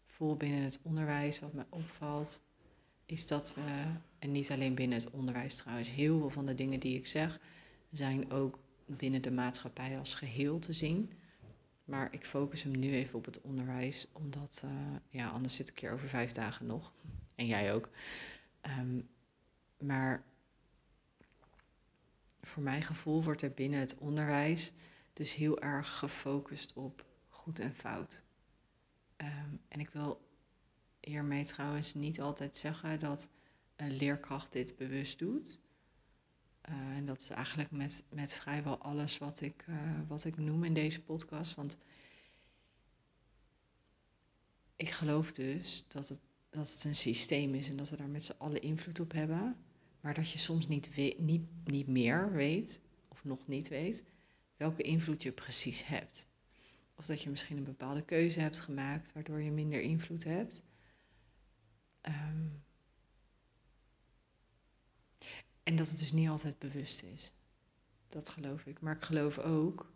voel 0.05 0.37
binnen 0.37 0.63
het 0.63 0.81
onderwijs, 0.83 1.39
wat 1.39 1.53
me 1.53 1.67
opvalt 1.69 2.43
is 3.07 3.27
dat 3.27 3.55
we, 3.55 3.93
en 4.19 4.33
niet 4.33 4.51
alleen 4.51 4.75
binnen 4.75 4.99
het 4.99 5.11
onderwijs 5.11 5.57
trouwens, 5.57 5.91
heel 5.91 6.19
veel 6.19 6.31
van 6.31 6.47
de 6.47 6.55
dingen 6.55 6.81
die 6.81 6.97
ik 6.97 7.07
zeg, 7.07 7.39
zijn 7.91 8.31
ook 8.31 8.59
binnen 8.87 9.23
de 9.23 9.31
maatschappij 9.31 9.99
als 9.99 10.15
geheel 10.15 10.59
te 10.59 10.73
zien. 10.73 11.13
Maar 11.85 12.13
ik 12.13 12.25
focus 12.25 12.63
hem 12.63 12.79
nu 12.79 12.93
even 12.93 13.19
op 13.19 13.25
het 13.25 13.41
onderwijs, 13.41 14.07
omdat, 14.13 14.63
uh, 14.65 14.71
ja, 15.09 15.29
anders 15.29 15.55
zit 15.55 15.69
ik 15.69 15.79
hier 15.79 15.93
over 15.93 16.09
vijf 16.09 16.33
dagen 16.33 16.67
nog. 16.67 16.93
En 17.35 17.47
jij 17.47 17.75
ook. 17.75 17.89
Um, 18.81 19.09
maar 19.79 20.25
voor 22.41 22.63
mijn 22.63 22.83
gevoel 22.83 23.23
wordt 23.23 23.43
er 23.43 23.51
binnen 23.51 23.81
het 23.81 23.99
onderwijs 23.99 24.73
dus 25.13 25.35
heel 25.35 25.61
erg 25.61 25.99
gefocust 25.99 26.73
op 26.73 27.05
goed 27.29 27.59
en 27.59 27.75
fout. 27.75 28.25
Um, 29.17 29.61
en 29.69 29.81
ik 29.81 29.89
wil 29.89 30.29
hiermee 31.01 31.45
trouwens 31.45 31.95
niet 31.95 32.21
altijd 32.21 32.57
zeggen 32.57 32.99
dat 32.99 33.31
een 33.77 33.97
leerkracht 33.97 34.53
dit 34.53 34.77
bewust 34.77 35.19
doet. 35.19 35.61
Uh, 36.69 36.97
en 36.97 37.07
dat 37.07 37.21
is 37.21 37.31
eigenlijk 37.31 37.71
met, 37.71 38.05
met 38.11 38.35
vrijwel 38.35 38.79
alles 38.79 39.19
wat 39.19 39.41
ik, 39.41 39.65
uh, 39.69 40.01
wat 40.09 40.25
ik 40.25 40.37
noem 40.37 40.65
in 40.65 40.75
deze 40.75 41.03
podcast. 41.03 41.55
Want 41.55 41.79
ik 44.77 44.91
geloof 44.91 45.33
dus 45.33 45.85
dat 45.89 46.09
het, 46.09 46.21
dat 46.51 46.73
het 46.73 46.85
een 46.85 46.97
systeem 46.97 47.55
is 47.55 47.69
en 47.69 47.77
dat 47.77 47.91
we 47.91 47.97
daar 47.97 48.09
met 48.09 48.25
z'n 48.25 48.39
allen 48.39 48.63
invloed 48.63 49.01
op 49.01 49.13
hebben. 49.13 49.57
maar 50.01 50.15
dat 50.15 50.31
je 50.31 50.39
soms 50.39 50.69
niet, 50.69 51.17
niet, 51.19 51.47
niet 51.65 51.87
meer 51.87 52.33
weet, 52.33 52.81
of 53.09 53.25
nog 53.25 53.47
niet 53.47 53.69
weet, 53.69 54.05
welke 54.57 54.83
invloed 54.83 55.23
je 55.23 55.33
precies 55.33 55.87
hebt. 55.87 56.29
Of 56.95 57.07
dat 57.07 57.23
je 57.23 57.31
misschien 57.31 57.57
een 57.57 57.65
bepaalde 57.65 58.05
keuze 58.05 58.41
hebt 58.41 58.61
gemaakt 58.61 59.13
waardoor 59.13 59.43
je 59.43 59.51
minder 59.51 59.81
invloed 59.81 60.25
hebt. 60.25 60.63
Ehm, 62.01 62.49
en 65.67 65.77
dat 65.77 65.89
het 65.89 65.99
dus 65.99 66.13
niet 66.13 66.29
altijd 66.29 66.59
bewust 66.59 67.03
is. 67.03 67.33
Dat 68.09 68.29
geloof 68.29 68.67
ik. 68.67 68.81
Maar 68.81 68.97
ik 68.97 69.03
geloof 69.03 69.39
ook 69.39 69.93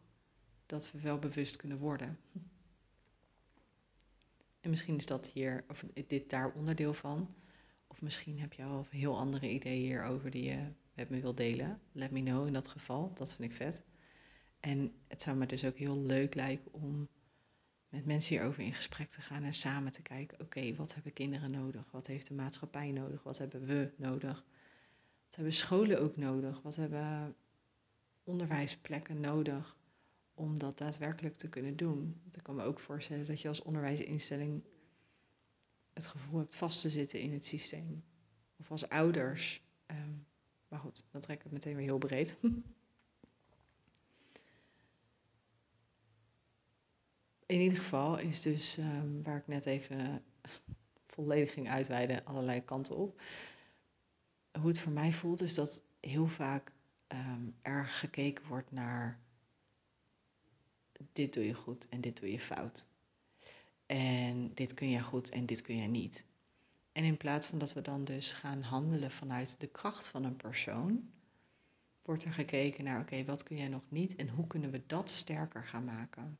dat 0.67 0.93
we 0.93 1.01
wel 1.01 1.19
bewust 1.19 1.57
kunnen 1.57 1.79
worden. 1.79 2.19
En 4.61 4.71
misschien 4.71 4.97
is 4.97 5.07
dat 5.07 5.27
hier, 5.27 5.65
of 5.69 5.85
dit 6.07 6.31
daar 6.31 6.53
onderdeel 6.53 6.95
van. 6.95 7.35
Of 7.87 8.03
misschien 8.03 8.41
heb 8.41 8.53
je 8.53 8.63
al 8.63 8.87
heel 8.89 9.19
andere 9.19 9.51
ideeën 9.51 9.87
hierover 9.87 10.31
die 10.31 10.45
je 10.45 10.73
met 10.95 11.11
me 11.11 11.21
wilt 11.21 11.37
delen. 11.37 11.81
Let 11.93 12.11
me 12.11 12.23
know 12.23 12.47
in 12.47 12.53
dat 12.53 12.69
geval. 12.69 13.15
Dat 13.15 13.35
vind 13.35 13.51
ik 13.51 13.57
vet. 13.57 13.83
En 14.61 14.93
het 15.07 15.23
zou 15.23 15.37
me 15.37 15.47
dus 15.47 15.65
ook 15.65 15.77
heel 15.77 15.99
leuk 15.99 16.35
lijken 16.35 16.73
om 16.73 17.09
met 17.89 18.05
mensen 18.07 18.37
hierover 18.37 18.63
in 18.63 18.75
gesprek 18.75 19.09
te 19.09 19.21
gaan 19.21 19.43
en 19.43 19.53
samen 19.53 19.93
te 19.93 20.03
kijken: 20.03 20.41
oké, 20.41 20.75
wat 20.75 20.95
hebben 20.95 21.13
kinderen 21.13 21.51
nodig? 21.51 21.91
Wat 21.91 22.07
heeft 22.07 22.29
de 22.29 22.35
maatschappij 22.35 22.91
nodig? 22.91 23.23
Wat 23.23 23.39
hebben 23.39 23.67
we 23.67 23.93
nodig? 23.97 24.45
Wat 25.31 25.39
hebben 25.39 25.59
scholen 25.59 26.01
ook 26.01 26.17
nodig? 26.17 26.63
Wat 26.63 26.77
hebben 26.77 27.37
onderwijsplekken 28.25 29.21
nodig 29.21 29.77
om 30.35 30.59
dat 30.59 30.79
daadwerkelijk 30.79 31.35
te 31.35 31.49
kunnen 31.49 31.77
doen? 31.77 32.21
Want 32.23 32.37
ik 32.37 32.43
kan 32.43 32.55
me 32.55 32.63
ook 32.63 32.81
voorstellen 32.81 33.27
dat 33.27 33.41
je 33.41 33.49
als 33.49 33.63
onderwijsinstelling 33.63 34.63
het 35.93 36.07
gevoel 36.07 36.39
hebt 36.39 36.55
vast 36.55 36.81
te 36.81 36.91
zitten 36.91 37.21
in 37.21 37.33
het 37.33 37.45
systeem. 37.45 38.05
Of 38.57 38.71
als 38.71 38.89
ouders. 38.89 39.63
Ehm, 39.87 40.15
maar 40.69 40.79
goed, 40.79 41.05
dan 41.11 41.21
trek 41.21 41.37
ik 41.37 41.43
het 41.43 41.53
meteen 41.53 41.77
weer 41.77 41.85
heel 41.85 41.99
breed. 41.99 42.39
in 47.47 47.61
ieder 47.61 47.79
geval 47.79 48.19
is 48.19 48.43
dus, 48.43 48.77
ehm, 48.79 49.23
waar 49.23 49.37
ik 49.37 49.47
net 49.47 49.67
even 49.67 50.25
volledig 51.15 51.53
ging 51.53 51.69
uitweiden, 51.69 52.25
allerlei 52.25 52.65
kanten 52.65 52.97
op. 52.97 53.21
Hoe 54.59 54.69
het 54.69 54.81
voor 54.81 54.93
mij 54.93 55.13
voelt, 55.13 55.43
is 55.43 55.55
dat 55.55 55.83
heel 56.01 56.27
vaak 56.27 56.73
um, 57.09 57.55
er 57.63 57.87
gekeken 57.87 58.47
wordt 58.47 58.71
naar 58.71 59.21
dit 61.13 61.35
doe 61.35 61.47
je 61.47 61.55
goed 61.55 61.89
en 61.89 62.01
dit 62.01 62.21
doe 62.21 62.31
je 62.31 62.41
fout. 62.41 62.89
En 63.87 64.55
dit 64.55 64.75
kun 64.75 64.89
je 64.89 65.01
goed 65.01 65.31
en 65.31 65.47
dit 65.47 65.63
kun 65.63 65.77
je 65.77 65.89
niet. 65.89 66.25
En 66.93 67.05
in 67.05 67.17
plaats 67.17 67.47
van 67.47 67.59
dat 67.59 67.73
we 67.73 67.83
dan 67.83 68.05
dus 68.05 68.33
gaan 68.33 68.63
handelen 68.63 69.11
vanuit 69.11 69.61
de 69.61 69.67
kracht 69.67 70.09
van 70.09 70.25
een 70.25 70.37
persoon, 70.37 71.11
wordt 72.03 72.25
er 72.25 72.33
gekeken 72.33 72.85
naar 72.85 73.01
oké, 73.01 73.25
wat 73.25 73.43
kun 73.43 73.57
jij 73.57 73.69
nog 73.69 73.83
niet 73.89 74.17
en 74.17 74.29
hoe 74.29 74.47
kunnen 74.47 74.71
we 74.71 74.83
dat 74.87 75.11
sterker 75.11 75.65
gaan 75.65 75.85
maken. 75.85 76.39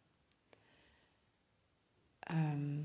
Ehm, 2.19 2.83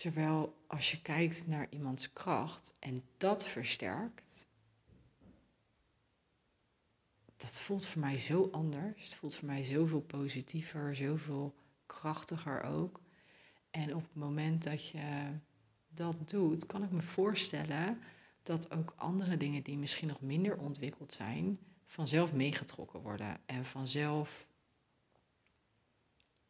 terwijl 0.00 0.56
als 0.66 0.90
je 0.90 1.02
kijkt 1.02 1.46
naar 1.46 1.66
iemands 1.70 2.12
kracht 2.12 2.76
en 2.78 3.02
dat 3.16 3.46
versterkt, 3.46 4.46
dat 7.36 7.60
voelt 7.60 7.86
voor 7.86 8.00
mij 8.00 8.18
zo 8.18 8.48
anders. 8.52 9.04
Het 9.04 9.14
voelt 9.14 9.36
voor 9.36 9.48
mij 9.48 9.64
zoveel 9.64 10.00
positiever, 10.00 10.96
zoveel 10.96 11.54
krachtiger 11.86 12.62
ook. 12.62 13.00
En 13.70 13.94
op 13.94 14.02
het 14.02 14.14
moment 14.14 14.62
dat 14.62 14.88
je 14.88 15.34
dat 15.88 16.28
doet, 16.28 16.66
kan 16.66 16.82
ik 16.82 16.92
me 16.92 17.02
voorstellen 17.02 18.00
dat 18.42 18.70
ook 18.70 18.94
andere 18.96 19.36
dingen 19.36 19.62
die 19.62 19.78
misschien 19.78 20.08
nog 20.08 20.20
minder 20.20 20.58
ontwikkeld 20.58 21.12
zijn, 21.12 21.58
vanzelf 21.84 22.32
meegetrokken 22.32 23.00
worden 23.00 23.40
en 23.46 23.64
vanzelf 23.64 24.46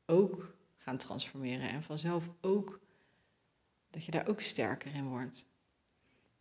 ook 0.07 0.55
gaan 0.77 0.97
transformeren 0.97 1.69
en 1.69 1.83
vanzelf 1.83 2.31
ook 2.41 2.81
dat 3.91 4.05
je 4.05 4.11
daar 4.11 4.29
ook 4.29 4.41
sterker 4.41 4.95
in 4.95 5.09
wordt. 5.09 5.47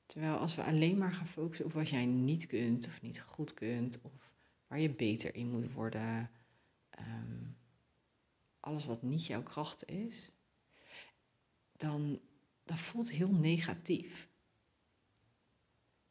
Terwijl 0.06 0.38
als 0.38 0.56
we 0.56 0.64
alleen 0.64 0.98
maar 0.98 1.14
gaan 1.14 1.28
focussen 1.28 1.66
op 1.66 1.74
wat 1.74 1.90
jij 1.90 2.06
niet 2.06 2.48
kunt 2.48 2.88
of 2.88 3.02
niet 3.02 3.22
goed 3.22 3.54
kunt 3.54 4.02
of 4.02 4.32
waar 4.68 4.80
je 4.80 4.90
beter 4.90 5.36
in 5.36 5.50
moet 5.50 5.74
worden, 5.74 6.32
ehm, 6.90 7.44
alles 8.60 8.86
wat 8.86 9.02
niet 9.02 9.26
jouw 9.26 9.44
kracht 9.44 9.90
is, 9.90 10.32
dan 11.78 12.20
dat 12.64 12.80
voelt 12.80 13.12
heel 13.12 13.32
negatief. 13.32 14.30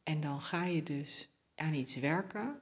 En 0.03 0.19
dan 0.19 0.41
ga 0.41 0.65
je 0.65 0.83
dus 0.83 1.29
aan 1.55 1.73
iets 1.73 1.95
werken 1.95 2.61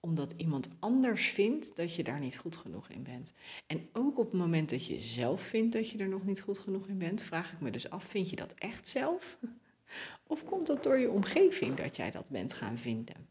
omdat 0.00 0.34
iemand 0.36 0.70
anders 0.78 1.28
vindt 1.28 1.76
dat 1.76 1.94
je 1.94 2.04
daar 2.04 2.20
niet 2.20 2.38
goed 2.38 2.56
genoeg 2.56 2.88
in 2.88 3.02
bent. 3.02 3.32
En 3.66 3.88
ook 3.92 4.18
op 4.18 4.30
het 4.30 4.40
moment 4.40 4.70
dat 4.70 4.86
je 4.86 4.98
zelf 4.98 5.42
vindt 5.42 5.72
dat 5.72 5.90
je 5.90 5.98
er 5.98 6.08
nog 6.08 6.24
niet 6.24 6.40
goed 6.40 6.58
genoeg 6.58 6.86
in 6.86 6.98
bent, 6.98 7.22
vraag 7.22 7.52
ik 7.52 7.60
me 7.60 7.70
dus 7.70 7.90
af: 7.90 8.04
vind 8.04 8.30
je 8.30 8.36
dat 8.36 8.52
echt 8.52 8.88
zelf? 8.88 9.38
Of 10.26 10.44
komt 10.44 10.66
dat 10.66 10.82
door 10.82 10.98
je 10.98 11.10
omgeving 11.10 11.76
dat 11.76 11.96
jij 11.96 12.10
dat 12.10 12.30
bent 12.30 12.52
gaan 12.52 12.78
vinden? 12.78 13.28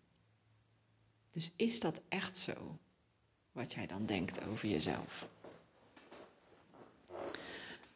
Dus 1.29 1.53
is 1.55 1.79
dat 1.79 2.01
echt 2.07 2.37
zo 2.37 2.79
wat 3.51 3.73
jij 3.73 3.87
dan 3.87 4.05
denkt 4.05 4.45
over 4.45 4.69
jezelf? 4.69 5.27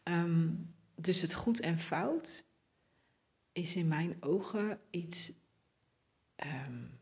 Um, 0.04 0.74
dus 0.96 1.22
het 1.22 1.34
goed 1.34 1.60
en 1.60 1.80
fout 1.80 2.46
is 3.52 3.76
in 3.76 3.88
mijn 3.88 4.18
ogen 4.20 4.80
iets. 4.90 5.32
Um, 6.36 7.00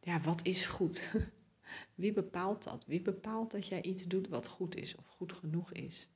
ja, 0.00 0.20
wat 0.20 0.44
is 0.44 0.66
goed? 0.66 1.16
Wie 1.94 2.12
bepaalt 2.12 2.62
dat? 2.62 2.84
Wie 2.86 3.02
bepaalt 3.02 3.50
dat 3.50 3.66
jij 3.66 3.82
iets 3.82 4.06
doet 4.06 4.28
wat 4.28 4.46
goed 4.46 4.76
is 4.76 4.94
of 4.94 5.06
goed 5.06 5.32
genoeg 5.32 5.72
is? 5.72 6.08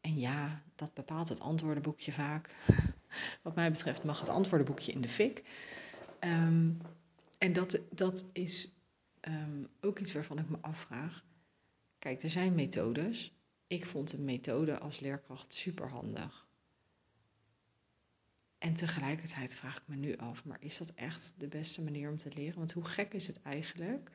En 0.00 0.18
ja, 0.18 0.62
dat 0.74 0.94
bepaalt 0.94 1.28
het 1.28 1.40
antwoordenboekje 1.40 2.12
vaak. 2.12 2.54
Wat 3.42 3.54
mij 3.54 3.72
betreft 3.72 4.04
mag 4.04 4.20
het 4.20 4.28
antwoordenboekje 4.28 4.92
in 4.92 5.00
de 5.00 5.08
fik. 5.08 5.42
Um, 6.20 6.78
en 7.38 7.52
dat, 7.52 7.80
dat 7.90 8.28
is 8.32 8.72
um, 9.20 9.66
ook 9.80 9.98
iets 9.98 10.12
waarvan 10.12 10.38
ik 10.38 10.48
me 10.48 10.58
afvraag. 10.60 11.24
Kijk, 11.98 12.22
er 12.22 12.30
zijn 12.30 12.54
methodes 12.54 13.38
ik 13.68 13.86
vond 13.86 14.10
de 14.10 14.18
methode 14.18 14.78
als 14.78 15.00
leerkracht 15.00 15.54
superhandig. 15.54 16.47
En 18.58 18.74
tegelijkertijd 18.74 19.54
vraag 19.54 19.76
ik 19.76 19.82
me 19.86 19.96
nu 19.96 20.16
af, 20.16 20.44
maar 20.44 20.58
is 20.60 20.78
dat 20.78 20.92
echt 20.94 21.34
de 21.36 21.48
beste 21.48 21.82
manier 21.82 22.10
om 22.10 22.16
te 22.16 22.30
leren? 22.34 22.58
Want 22.58 22.72
hoe 22.72 22.84
gek 22.84 23.12
is 23.14 23.26
het 23.26 23.42
eigenlijk 23.42 24.10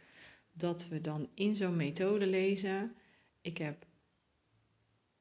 dat 0.51 0.87
we 0.87 1.01
dan 1.01 1.29
in 1.33 1.55
zo'n 1.55 1.75
methode 1.75 2.27
lezen: 2.27 2.95
ik 3.41 3.57
heb 3.57 3.85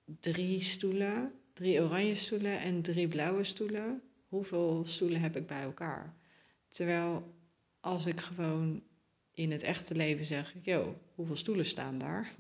drie 0.04 0.60
stoelen, 0.60 1.32
drie 1.52 1.80
oranje 1.80 2.14
stoelen 2.14 2.58
en 2.58 2.82
drie 2.82 3.08
blauwe 3.08 3.44
stoelen. 3.44 4.02
Hoeveel 4.28 4.82
stoelen 4.86 5.20
heb 5.20 5.36
ik 5.36 5.46
bij 5.46 5.62
elkaar? 5.62 6.14
Terwijl 6.68 7.34
als 7.80 8.06
ik 8.06 8.20
gewoon 8.20 8.82
in 9.34 9.50
het 9.50 9.62
echte 9.62 9.94
leven 9.94 10.24
zeg: 10.24 10.54
yo, 10.62 11.00
hoeveel 11.14 11.36
stoelen 11.36 11.66
staan 11.66 11.98
daar? 11.98 12.32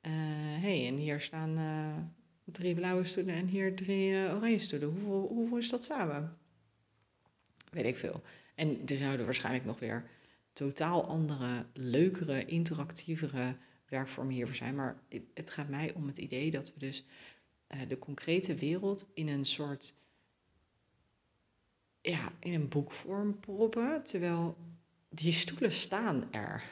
hé, 0.00 0.10
eh, 0.10 0.62
hey, 0.62 0.86
en 0.86 0.96
hier 0.96 1.20
staan 1.20 1.58
uh, 1.58 1.96
drie 2.52 2.74
blauwe 2.74 3.04
stoelen 3.04 3.34
en 3.34 3.46
hier 3.46 3.74
drie 3.76 4.10
uh, 4.10 4.34
oranje 4.34 4.58
stoelen. 4.58 4.90
Hoeveel, 4.90 5.26
hoeveel 5.28 5.58
is 5.58 5.68
dat 5.68 5.84
samen? 5.84 6.38
Weet 7.70 7.84
ik 7.84 7.96
veel. 7.96 8.22
En 8.54 8.86
er 8.86 8.96
zouden 8.96 9.24
waarschijnlijk 9.24 9.64
nog 9.64 9.78
weer 9.78 10.10
totaal 10.52 11.06
andere, 11.06 11.66
leukere, 11.72 12.44
interactievere 12.44 13.56
werkvormen 13.88 14.34
hiervoor 14.34 14.54
zijn. 14.54 14.74
Maar 14.74 15.02
het 15.34 15.50
gaat 15.50 15.68
mij 15.68 15.94
om 15.94 16.06
het 16.06 16.18
idee 16.18 16.50
dat 16.50 16.72
we 16.72 16.78
dus 16.78 17.04
de 17.88 17.98
concrete 17.98 18.54
wereld 18.54 19.10
in 19.14 19.28
een 19.28 19.44
soort, 19.44 19.94
ja, 22.00 22.32
in 22.40 22.54
een 22.54 22.68
boekvorm 22.68 23.40
proppen, 23.40 24.04
terwijl 24.04 24.56
die 25.08 25.32
stoelen 25.32 25.72
staan 25.72 26.32
er. 26.32 26.62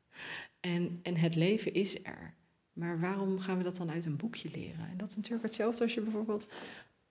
en, 0.60 1.00
en 1.02 1.16
het 1.16 1.34
leven 1.34 1.74
is 1.74 2.04
er. 2.04 2.34
Maar 2.74 3.00
waarom 3.00 3.38
gaan 3.38 3.58
we 3.58 3.64
dat 3.64 3.76
dan 3.76 3.90
uit 3.90 4.04
een 4.04 4.16
boekje 4.16 4.50
leren? 4.50 4.88
En 4.88 4.96
dat 4.96 5.08
is 5.08 5.16
natuurlijk 5.16 5.44
hetzelfde 5.44 5.82
als 5.82 5.94
je 5.94 6.00
bijvoorbeeld 6.00 6.48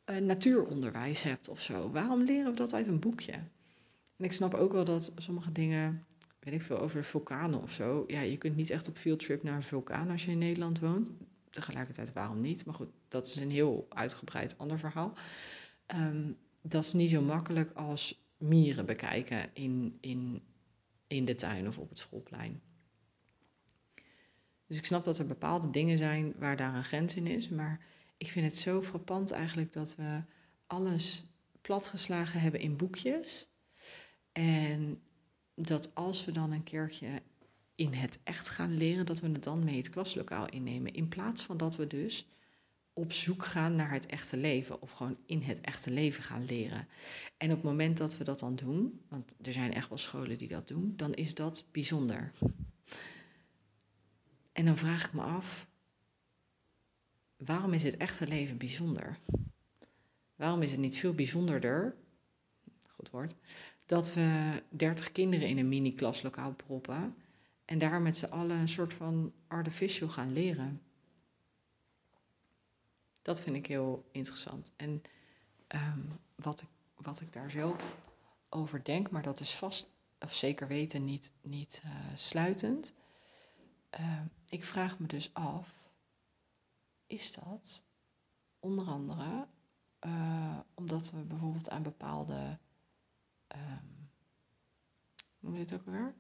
uh, 0.10 0.18
natuuronderwijs 0.18 1.24
hebt 1.24 1.50
of 1.50 1.62
zo. 1.62 1.92
Waarom 1.92 2.24
leren 2.24 2.52
we 2.52 2.58
dat 2.58 2.74
uit 2.74 2.88
een 2.88 3.00
boekje? 3.00 3.32
En 4.18 4.26
ik 4.26 4.34
snap 4.34 4.54
ook 4.54 4.72
wel 4.72 4.86
dat 4.86 5.14
sommige 5.18 5.52
dingen, 5.52 6.06
weet 6.40 6.54
ik 6.54 6.62
veel, 6.62 6.80
over 6.80 7.04
vulkanen 7.04 7.62
of 7.62 7.72
zo. 7.72 8.04
Ja, 8.08 8.22
je 8.22 8.38
kunt 8.38 8.56
niet 8.56 8.70
echt 8.70 8.88
op 8.88 8.98
fieldtrip 8.98 9.44
naar 9.44 9.56
een 9.56 9.64
vulkaan 9.64 10.10
als 10.10 10.26
je 10.26 10.32
in 10.32 10.38
Nederland 10.38 10.80
woont. 10.80 11.12
Tegelijkertijd, 11.50 12.14
waarom 12.14 12.42
niet? 12.42 12.66
Maar 12.66 12.76
goed, 12.76 12.90
dat 13.08 13.28
is 13.28 13.36
een 13.36 13.52
heel 13.52 13.86
uitgebreid 13.90 14.58
ander 14.58 14.80
verhaal. 14.80 15.14
Um, 15.96 16.38
dat 16.62 16.84
is 16.84 16.94
niet 16.94 17.10
zo 17.10 17.22
makkelijk 17.22 17.72
als 17.72 18.22
mieren 18.38 18.86
bekijken 18.86 19.50
in, 19.54 19.98
in, 20.02 20.42
in 21.08 21.26
de 21.26 21.36
tuin 21.36 21.68
of 21.68 21.78
op 21.78 21.90
het 21.90 21.98
schoolplein. 21.98 22.62
Dus 24.74 24.82
ik 24.82 24.88
snap 24.88 25.06
dat 25.06 25.18
er 25.18 25.28
bepaalde 25.28 25.70
dingen 25.70 25.98
zijn 25.98 26.34
waar 26.38 26.58
daar 26.58 26.76
een 26.76 26.84
grens 26.84 27.16
in 27.16 27.28
is. 27.28 27.50
Maar 27.50 27.80
ik 28.18 28.32
vind 28.32 28.46
het 28.46 28.58
zo 28.58 28.82
frappant 28.82 29.32
eigenlijk 29.32 29.74
dat 29.74 29.96
we 29.96 30.22
alles 30.68 31.24
platgeslagen 31.62 32.40
hebben 32.40 32.60
in 32.60 32.78
boekjes. 32.78 33.50
En 34.32 35.02
dat 35.56 35.96
als 35.96 36.26
we 36.26 36.32
dan 36.32 36.52
een 36.52 36.64
keertje 36.64 37.22
in 37.76 37.94
het 37.94 38.20
echt 38.24 38.50
gaan 38.50 38.78
leren, 38.78 39.06
dat 39.06 39.20
we 39.20 39.30
het 39.30 39.44
dan 39.44 39.64
mee 39.64 39.78
het 39.78 39.90
klaslokaal 39.90 40.50
innemen. 40.50 40.94
In 40.94 41.08
plaats 41.08 41.44
van 41.44 41.58
dat 41.58 41.76
we 41.76 41.88
dus 41.88 42.28
op 42.94 43.12
zoek 43.12 43.46
gaan 43.46 43.76
naar 43.76 43.92
het 43.92 44.06
echte 44.06 44.38
leven 44.38 44.82
of 44.82 44.92
gewoon 44.92 45.18
in 45.26 45.42
het 45.42 45.62
echte 45.62 45.92
leven 45.92 46.24
gaan 46.24 46.46
leren. 46.46 46.88
En 47.38 47.50
op 47.50 47.56
het 47.56 47.66
moment 47.66 47.98
dat 47.98 48.18
we 48.18 48.24
dat 48.24 48.40
dan 48.40 48.56
doen, 48.56 49.02
want 49.10 49.36
er 49.42 49.54
zijn 49.54 49.74
echt 49.74 49.90
wel 49.90 49.98
scholen 49.98 50.38
die 50.38 50.48
dat 50.48 50.68
doen, 50.68 50.94
dan 50.96 51.14
is 51.14 51.36
dat 51.36 51.66
bijzonder. 51.72 52.32
En 54.54 54.66
dan 54.66 54.78
vraag 54.78 55.06
ik 55.06 55.14
me 55.14 55.22
af, 55.22 55.68
waarom 57.38 57.74
is 57.74 57.84
het 57.84 57.98
echte 57.98 58.28
leven 58.28 58.58
bijzonder? 58.58 59.18
Waarom 60.36 60.62
is 60.62 60.72
het 60.72 60.80
niet 60.80 60.98
veel 60.98 61.14
bijzonderder, 61.14 61.96
goed 62.88 63.10
woord, 63.10 63.36
dat 63.86 64.14
we 64.14 64.62
30 64.70 65.12
kinderen 65.12 65.48
in 65.48 65.58
een 65.58 65.70
mini-klaslokaal 65.70 66.54
proppen 66.54 67.16
en 67.66 67.78
daar 67.78 68.02
met 68.02 68.18
z'n 68.18 68.26
allen 68.26 68.58
een 68.58 68.70
soort 68.70 68.94
van 68.94 69.34
artificial 69.48 70.10
gaan 70.10 70.34
leren? 70.34 70.82
Dat 73.22 73.42
vind 73.42 73.56
ik 73.56 73.68
heel 73.68 74.06
interessant. 74.12 74.72
En 74.76 75.02
ehm, 75.68 76.00
wat, 76.36 76.62
ik, 76.62 76.68
wat 76.96 77.22
ik 77.22 77.34
daar 77.34 77.52
zelf 77.52 77.98
over 78.50 78.84
denk, 78.84 79.10
maar 79.10 79.24
dat 79.24 79.40
is 79.40 79.56
vast 79.56 79.92
of 80.20 80.34
zeker 80.34 80.68
weten 80.68 81.06
niet, 81.06 81.32
niet 81.42 81.82
uh, 81.86 81.92
sluitend. 82.16 82.94
Uh, 84.00 84.22
ik 84.54 84.64
vraag 84.64 85.00
me 85.00 85.08
dus 85.08 85.34
af, 85.34 85.74
is 87.06 87.32
dat 87.32 87.84
onder 88.60 88.86
andere 88.86 89.48
uh, 90.06 90.60
omdat 90.74 91.12
we 91.12 91.24
bijvoorbeeld 91.24 91.70
aan 91.70 91.84
bepaalde, 91.84 92.58
um, 93.56 94.10
noem 95.40 95.54
je 95.54 95.60
dit 95.60 95.74
ook 95.74 95.86
weer? 95.86 96.16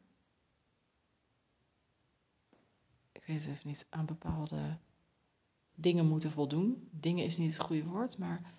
Ik 3.11 3.23
weet 3.25 3.45
het 3.45 3.55
even 3.55 3.67
niet, 3.67 3.85
aan 3.89 4.05
bepaalde 4.05 4.77
dingen 5.75 6.07
moeten 6.07 6.31
voldoen. 6.31 6.89
Dingen 6.91 7.25
is 7.25 7.37
niet 7.37 7.53
het 7.53 7.61
goede 7.61 7.85
woord, 7.85 8.17
maar 8.17 8.53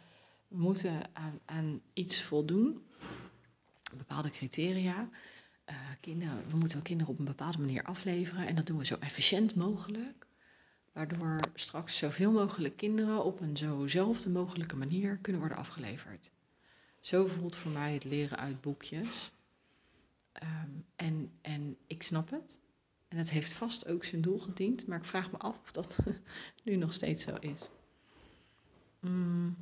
we 0.49 0.57
moeten 0.57 1.15
aan, 1.15 1.41
aan 1.45 1.81
iets 1.93 2.23
voldoen. 2.23 2.87
Bepaalde 3.97 4.31
criteria. 4.31 5.09
Uh, 5.71 5.77
kinderen, 6.01 6.51
we 6.51 6.57
moeten 6.57 6.83
kinderen 6.83 7.13
op 7.13 7.19
een 7.19 7.25
bepaalde 7.25 7.59
manier 7.59 7.83
afleveren 7.83 8.47
en 8.47 8.55
dat 8.55 8.67
doen 8.67 8.79
we 8.79 8.85
zo 8.85 8.97
efficiënt 9.01 9.55
mogelijk. 9.55 10.27
Waardoor 10.93 11.41
straks 11.55 11.97
zoveel 11.97 12.33
mogelijk 12.33 12.77
kinderen 12.77 13.25
op 13.25 13.41
een 13.41 13.57
zozelfde 13.57 14.31
mogelijke 14.31 14.77
manier 14.77 15.17
kunnen 15.17 15.41
worden 15.41 15.59
afgeleverd. 15.59 16.33
Zo 17.01 17.27
voelt 17.27 17.57
voor 17.57 17.71
mij 17.71 17.93
het 17.93 18.05
leren 18.05 18.39
uit 18.39 18.61
boekjes. 18.61 19.31
Um, 20.43 20.85
en, 20.97 21.31
en 21.41 21.77
ik 21.87 22.03
snap 22.03 22.31
het. 22.31 22.61
En 23.09 23.19
het 23.19 23.31
heeft 23.31 23.53
vast 23.53 23.89
ook 23.89 24.05
zijn 24.05 24.23
doel 24.23 24.39
gediend, 24.39 24.87
maar 24.87 24.99
ik 24.99 25.05
vraag 25.05 25.33
me 25.33 25.39
af 25.39 25.61
of 25.63 25.73
dat 25.73 25.99
nu 26.65 26.77
nog 26.77 26.93
steeds 26.93 27.25
zo 27.25 27.37
is. 27.41 27.59
Mm. 29.01 29.57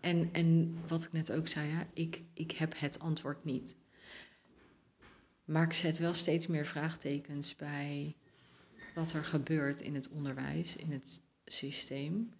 En, 0.00 0.28
en 0.32 0.78
wat 0.86 1.04
ik 1.04 1.12
net 1.12 1.32
ook 1.32 1.48
zei, 1.48 1.68
ja, 1.68 1.86
ik, 1.92 2.22
ik 2.32 2.52
heb 2.52 2.78
het 2.78 2.98
antwoord 2.98 3.44
niet. 3.44 3.76
Maar 5.46 5.64
ik 5.64 5.72
zet 5.72 5.98
wel 5.98 6.14
steeds 6.14 6.46
meer 6.46 6.66
vraagtekens 6.66 7.56
bij 7.56 8.16
wat 8.94 9.12
er 9.12 9.24
gebeurt 9.24 9.80
in 9.80 9.94
het 9.94 10.08
onderwijs, 10.08 10.76
in 10.76 10.92
het 10.92 11.22
systeem. 11.44 12.32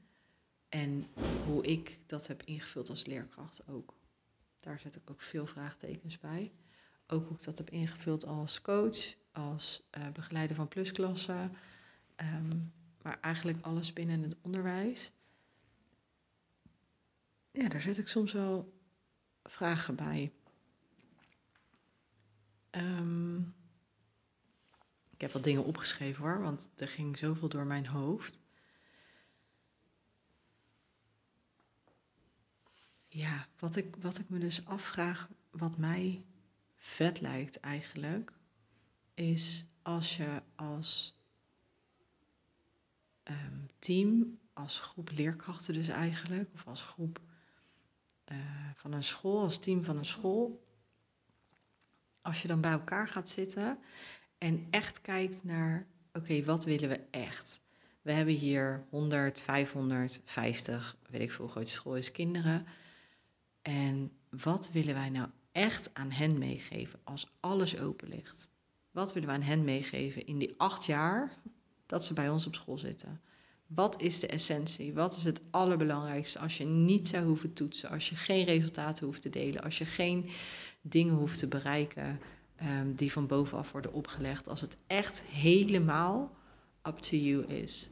En 0.69 1.07
hoe 1.47 1.65
ik 1.65 1.99
dat 2.07 2.27
heb 2.27 2.43
ingevuld 2.43 2.89
als 2.89 3.05
leerkracht 3.05 3.69
ook. 3.69 3.95
Daar 4.61 4.81
zet 4.81 4.97
ik 4.97 5.11
ook 5.11 5.23
veel 5.23 5.47
vraagtekens 5.47 6.19
bij. 6.19 6.53
Ook 7.07 7.27
hoe 7.27 7.37
ik 7.37 7.45
dat 7.45 7.59
heb 7.59 7.71
ingevuld 7.71 8.27
als 8.27 8.63
coach, 8.63 9.15
als 9.33 9.83
uh, 9.99 10.09
begeleider 10.13 10.57
van 10.57 10.69
plusklassen, 10.69 11.53
um, 12.17 12.73
maar 13.03 13.21
eigenlijk 13.21 13.65
alles 13.65 13.93
binnen 13.93 14.23
het 14.23 14.37
onderwijs. 14.43 15.13
Ja, 17.51 17.69
daar 17.69 17.81
zet 17.81 17.99
ik 17.99 18.09
soms 18.09 18.33
wel 18.33 18.73
vragen 19.43 19.95
bij. 19.97 20.33
Um, 22.77 23.55
ik 25.11 25.21
heb 25.21 25.33
wat 25.33 25.45
dingen 25.45 25.65
opgeschreven 25.65 26.23
hoor, 26.23 26.41
want 26.41 26.71
er 26.77 26.89
ging 26.89 27.19
zoveel 27.19 27.49
door 27.49 27.67
mijn 27.67 27.87
hoofd. 27.87 28.41
Ja, 33.09 33.47
wat 33.59 33.77
ik, 33.77 33.97
wat 33.97 34.19
ik 34.19 34.29
me 34.29 34.39
dus 34.39 34.67
afvraag, 34.67 35.29
wat 35.51 35.77
mij 35.77 36.25
vet 36.75 37.21
lijkt 37.21 37.61
eigenlijk, 37.61 38.33
is 39.15 39.65
als 39.83 40.17
je 40.17 40.43
als 40.55 41.21
um, 43.25 43.71
team, 43.79 44.39
als 44.53 44.81
groep 44.81 45.11
leerkrachten 45.11 45.75
dus 45.75 45.89
eigenlijk, 45.89 46.51
of 46.55 46.67
als 46.67 46.83
groep 46.83 47.21
uh, 48.33 48.39
van 48.75 48.93
een 48.93 49.05
school, 49.05 49.41
als 49.41 49.59
team 49.59 49.85
van 49.85 49.97
een 49.97 50.05
school, 50.05 50.66
als 52.27 52.43
je 52.43 52.49
dan 52.49 52.61
bij 52.61 52.71
elkaar 52.71 53.09
gaat 53.09 53.29
zitten 53.29 53.79
en 54.39 54.67
echt 54.71 55.01
kijkt 55.01 55.45
naar, 55.45 55.87
oké, 56.13 56.45
wat 56.45 56.65
willen 56.65 56.89
we 56.89 57.01
echt? 57.11 57.61
We 58.03 58.13
hebben 58.13 58.35
hier 58.35 58.87
100, 58.91 59.43
550, 59.43 60.97
weet 61.11 61.21
ik 61.21 61.31
veel 61.31 61.51
hoe 61.53 61.67
school 61.67 61.97
is, 61.97 62.13
kinderen. 62.13 62.67
En 63.63 64.13
wat 64.31 64.71
willen 64.73 64.95
wij 64.95 65.11
nou 65.11 65.29
echt 65.53 65.95
aan 65.95 66.11
hen 66.11 66.39
meegeven 66.39 67.01
als 67.05 67.27
alles 67.41 67.79
open 67.79 68.09
ligt? 68.09 68.51
Wat 68.91 69.13
willen 69.13 69.29
we 69.29 69.35
aan 69.35 69.43
hen 69.43 69.65
meegeven 69.65 70.27
in 70.27 70.39
die 70.39 70.55
acht 70.57 70.85
jaar 70.85 71.33
dat 71.87 72.05
ze 72.05 72.15
bij 72.15 72.29
ons 72.29 72.47
op 72.47 72.55
school 72.55 72.79
zitten? 72.79 73.21
Wat 73.67 74.01
is 74.01 74.21
de 74.21 74.27
essentie? 74.27 74.95
Wat 74.95 75.17
is 75.17 75.25
het 75.25 75.41
allerbelangrijkste 75.51 76.39
als 76.39 76.57
je 76.57 76.65
niet 76.65 77.09
zou 77.09 77.25
hoeven 77.25 77.53
toetsen, 77.53 77.91
als 77.91 78.09
je 78.09 78.17
geen 78.17 78.45
resultaten 78.45 79.07
hoeft 79.07 79.23
te 79.23 79.31
delen, 79.31 79.63
als 79.63 79.79
je 79.79 79.87
geen 79.87 80.31
dingen 80.89 81.15
hoeft 81.15 81.39
te 81.39 81.49
bereiken 81.49 82.21
um, 82.63 82.95
die 82.95 83.13
van 83.13 83.27
bovenaf 83.27 83.73
worden 83.73 83.93
opgelegd, 83.93 84.49
als 84.49 84.61
het 84.61 84.77
echt 84.87 85.23
helemaal 85.23 86.31
up 86.83 86.99
to 86.99 87.17
you 87.17 87.45
is? 87.45 87.91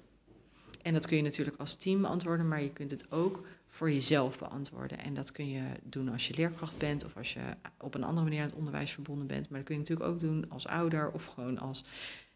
En 0.83 0.93
dat 0.93 1.07
kun 1.07 1.17
je 1.17 1.23
natuurlijk 1.23 1.57
als 1.57 1.75
team 1.75 2.01
beantwoorden, 2.01 2.49
maar 2.49 2.63
je 2.63 2.73
kunt 2.73 2.91
het 2.91 3.13
ook 3.13 3.47
voor 3.69 3.93
jezelf 3.93 4.39
beantwoorden. 4.39 4.99
En 4.99 5.15
dat 5.15 5.33
kun 5.33 5.49
je 5.49 5.63
doen 5.83 6.09
als 6.09 6.27
je 6.27 6.35
leerkracht 6.35 6.79
bent 6.79 7.05
of 7.05 7.17
als 7.17 7.33
je 7.33 7.41
op 7.81 7.95
een 7.95 8.05
andere 8.05 8.25
manier 8.25 8.41
aan 8.41 8.47
het 8.47 8.57
onderwijs 8.57 8.93
verbonden 8.93 9.27
bent. 9.27 9.49
Maar 9.49 9.59
dat 9.59 9.67
kun 9.67 9.75
je 9.75 9.81
natuurlijk 9.81 10.11
ook 10.11 10.21
doen 10.21 10.51
als 10.51 10.67
ouder 10.67 11.11
of 11.11 11.27
gewoon 11.27 11.59
als 11.59 11.85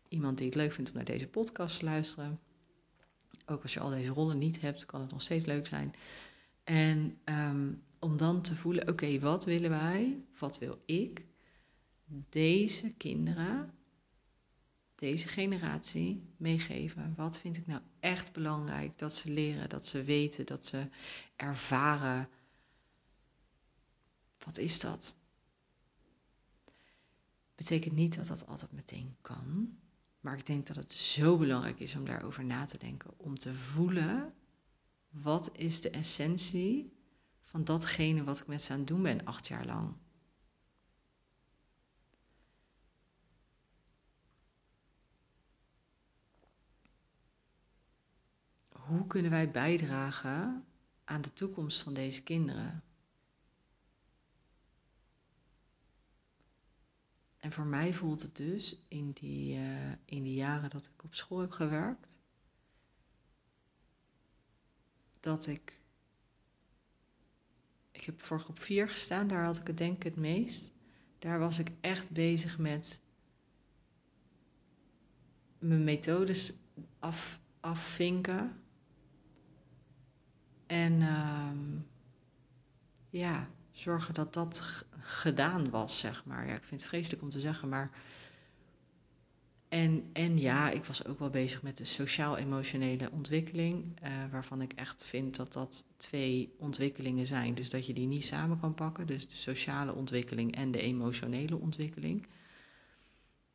iemand 0.09 0.39
die 0.39 0.47
het 0.47 0.57
leuk 0.57 0.73
vindt 0.73 0.91
om 0.91 0.97
naar 0.97 1.05
deze 1.05 1.27
podcast 1.27 1.79
te 1.79 1.85
luisteren. 1.85 2.41
Ook 3.47 3.63
als 3.63 3.75
je 3.75 3.81
al 3.81 3.91
deze 3.91 4.09
rollen 4.09 4.39
niet 4.39 4.61
hebt, 4.61 4.87
kan 4.87 5.01
het 5.01 5.11
nog 5.11 5.23
steeds 5.23 5.45
leuk 5.45 5.67
zijn. 5.67 5.95
En 6.69 7.19
um, 7.25 7.83
om 7.99 8.17
dan 8.17 8.43
te 8.43 8.57
voelen, 8.57 8.89
oké, 8.89 9.19
wat 9.19 9.45
willen 9.45 9.71
wij, 9.71 10.25
wat 10.39 10.59
wil 10.59 10.83
ik 10.87 11.25
deze 12.29 12.95
kinderen 12.97 13.73
deze 14.95 15.29
generatie 15.29 16.23
meegeven? 16.37 17.15
Wat 17.17 17.41
vind 17.41 17.57
ik 17.57 17.67
nou 17.67 17.81
echt 18.01 18.33
belangrijk 18.33 18.99
dat 18.99 19.15
ze 19.15 19.31
leren, 19.31 19.69
dat 19.69 19.87
ze 19.87 20.03
weten, 20.03 20.47
dat 20.47 20.67
ze 20.67 20.89
ervaren? 21.37 22.29
Wat 24.45 24.59
is 24.59 24.81
dat? 24.81 25.17
Betekent 27.55 27.95
niet 27.95 28.17
dat 28.17 28.27
dat 28.27 28.47
altijd 28.47 28.73
meteen 28.73 29.17
kan, 29.21 29.79
maar 30.21 30.39
ik 30.39 30.47
denk 30.47 30.67
dat 30.67 30.77
het 30.77 30.93
zo 30.93 31.37
belangrijk 31.37 31.81
is 31.81 31.95
om 31.95 32.05
daarover 32.05 32.45
na 32.45 32.65
te 32.65 32.79
denken, 32.79 33.11
om 33.17 33.39
te 33.39 33.55
voelen 33.55 34.35
wat 35.23 35.57
is 35.57 35.81
de 35.81 35.91
essentie 35.91 36.97
van 37.45 37.65
datgene 37.65 38.25
wat 38.25 38.41
ik 38.41 38.47
met 38.47 38.63
ze 38.63 38.73
aan 38.73 38.79
het 38.79 38.89
doen 38.89 39.03
ben 39.03 39.25
acht 39.25 39.49
jaar 39.49 39.67
lang. 39.67 39.97
hoe 48.89 49.07
kunnen 49.07 49.31
wij 49.31 49.51
bijdragen 49.51 50.65
aan 51.05 51.21
de 51.21 51.33
toekomst 51.33 51.83
van 51.83 51.95
deze 51.95 52.23
kinderen? 52.23 52.83
En 57.39 57.53
voor 57.53 57.67
mij 57.67 57.95
voelt 57.95 58.23
het 58.23 58.37
dus 58.37 58.77
in 58.89 59.11
die, 59.13 59.57
uh, 59.57 59.91
in 59.91 60.23
die 60.23 60.35
jaren 60.35 60.71
dat 60.71 60.87
ik 60.87 61.05
op 61.05 61.15
school 61.15 61.39
heb 61.39 61.51
gewerkt, 61.51 62.19
dat 65.21 65.47
ik. 65.47 65.81
Ik 67.91 68.05
heb 68.05 68.23
voor 68.23 68.41
groep 68.41 68.59
4 68.59 68.89
gestaan, 68.89 69.29
daar 69.29 69.45
had 69.45 69.57
ik 69.57 69.67
het 69.67 69.79
denk 69.79 69.97
ik 69.97 70.03
het 70.03 70.17
meest. 70.17 70.73
Daar 71.19 71.39
was 71.39 71.59
ik 71.59 71.71
echt 71.81 72.11
bezig 72.11 72.59
met 72.59 73.01
mijn 75.59 75.85
methodes 75.85 76.53
af, 76.99 77.41
afvinken 77.61 78.63
en 80.67 81.01
uh, 81.01 81.51
ja, 83.11 83.49
zorgen 83.71 84.15
dat 84.15 84.35
dat 84.35 84.85
gedaan 84.99 85.71
was, 85.71 85.99
zeg 85.99 86.25
maar. 86.25 86.47
Ja, 86.47 86.55
ik 86.55 86.63
vind 86.63 86.81
het 86.81 86.91
vreselijk 86.91 87.23
om 87.23 87.29
te 87.29 87.41
zeggen, 87.41 87.69
maar. 87.69 87.91
En, 89.69 90.11
en 90.13 90.39
ja, 90.39 90.71
ik 90.71 90.85
was 90.85 91.07
ook 91.07 91.19
wel 91.19 91.31
bezig 91.31 91.63
met 91.63 91.77
de 91.77 91.85
sociaal-emotionele 91.85 93.11
ontwikkeling, 93.11 93.85
uh, 94.03 94.09
waarvan 94.31 94.63
ik 94.63 94.73
echt 94.73 95.05
vind 95.05 95.37
dat 95.37 95.53
dat 95.53 95.85
twee 95.97 96.55
ontwikkelingen 96.59 97.27
zijn. 97.27 97.55
Dus 97.55 97.71
dat 97.71 97.87
je 97.87 97.95
die 97.95 98.07
niet 98.07 98.25
samen 98.25 98.61
kan 98.61 98.75
pakken, 98.75 99.07
dus 99.07 99.29
de 99.29 99.37
sociale 99.37 99.95
ontwikkeling 99.95 100.55
en 100.55 100.71
de 100.71 100.81
emotionele 100.81 101.57
ontwikkeling. 101.57 102.27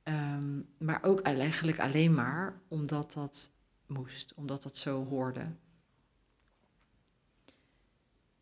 Um, 0.03 0.65
maar 0.77 1.03
ook 1.03 1.19
eigenlijk 1.19 1.79
alleen 1.79 2.13
maar 2.13 2.61
omdat 2.67 3.13
dat 3.13 3.51
moest, 3.87 4.33
omdat 4.33 4.63
dat 4.63 4.77
zo 4.77 5.05
hoorde 5.05 5.47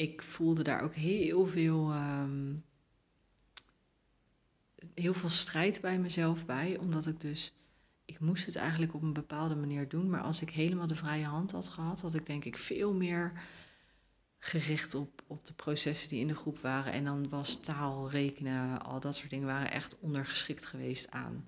ik 0.02 0.22
voelde 0.22 0.64
daar 0.64 0.82
ook 0.82 0.96
heel 0.96 1.48
veel, 1.48 1.94
um, 1.94 2.64
heel 4.94 5.14
veel 5.14 5.30
strijd 5.30 5.82
bij 5.82 6.00
mezelf 6.00 6.46
bij. 6.46 6.78
Omdat 6.78 7.08
ik 7.08 7.20
dus, 7.20 7.54
ik 8.06 8.20
moest 8.20 8.46
het 8.46 8.56
eigenlijk 8.56 8.94
op 8.94 9.02
een 9.02 9.14
bepaalde 9.14 9.56
manier 9.56 9.90
doen. 9.90 10.10
Maar 10.10 10.22
als 10.22 10.42
ik 10.42 10.50
helemaal 10.50 10.88
de 10.88 10.96
vrije 10.96 11.26
hand 11.26 11.52
had 11.52 11.70
gehad, 11.70 12.02
had 12.02 12.14
ik 12.14 12.26
denk 12.26 12.46
ik 12.46 12.58
veel 12.58 12.94
meer 12.94 13.42
gericht 14.40 14.96
op, 14.96 15.22
op 15.28 15.46
de 15.46 15.54
processen 15.54 16.10
die 16.10 16.20
in 16.20 16.28
de 16.28 16.36
groep 16.36 16.60
waren. 16.60 16.94
En 16.94 17.04
dan 17.04 17.30
was 17.30 17.60
taal, 17.60 18.10
rekenen, 18.10 18.82
al 18.82 19.00
dat 19.00 19.16
soort 19.16 19.30
dingen 19.30 19.48
waren 19.48 19.72
echt 19.72 20.00
ondergeschikt 20.00 20.66
geweest 20.66 21.12
aan. 21.12 21.48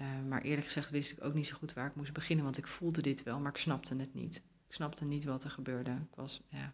Uh, 0.00 0.06
maar 0.28 0.42
eerlijk 0.42 0.66
gezegd 0.66 0.90
wist 0.90 1.12
ik 1.12 1.24
ook 1.24 1.34
niet 1.34 1.46
zo 1.46 1.56
goed 1.56 1.72
waar 1.72 1.86
ik 1.86 1.94
moest 1.94 2.12
beginnen, 2.12 2.44
want 2.44 2.58
ik 2.58 2.66
voelde 2.66 3.02
dit 3.02 3.22
wel, 3.22 3.40
maar 3.40 3.52
ik 3.52 3.58
snapte 3.58 3.96
het 3.96 4.14
niet. 4.14 4.36
Ik 4.66 4.74
snapte 4.74 5.04
niet 5.04 5.24
wat 5.24 5.44
er 5.44 5.50
gebeurde. 5.50 5.90
Ik 5.90 6.14
was, 6.14 6.40
ja, 6.48 6.72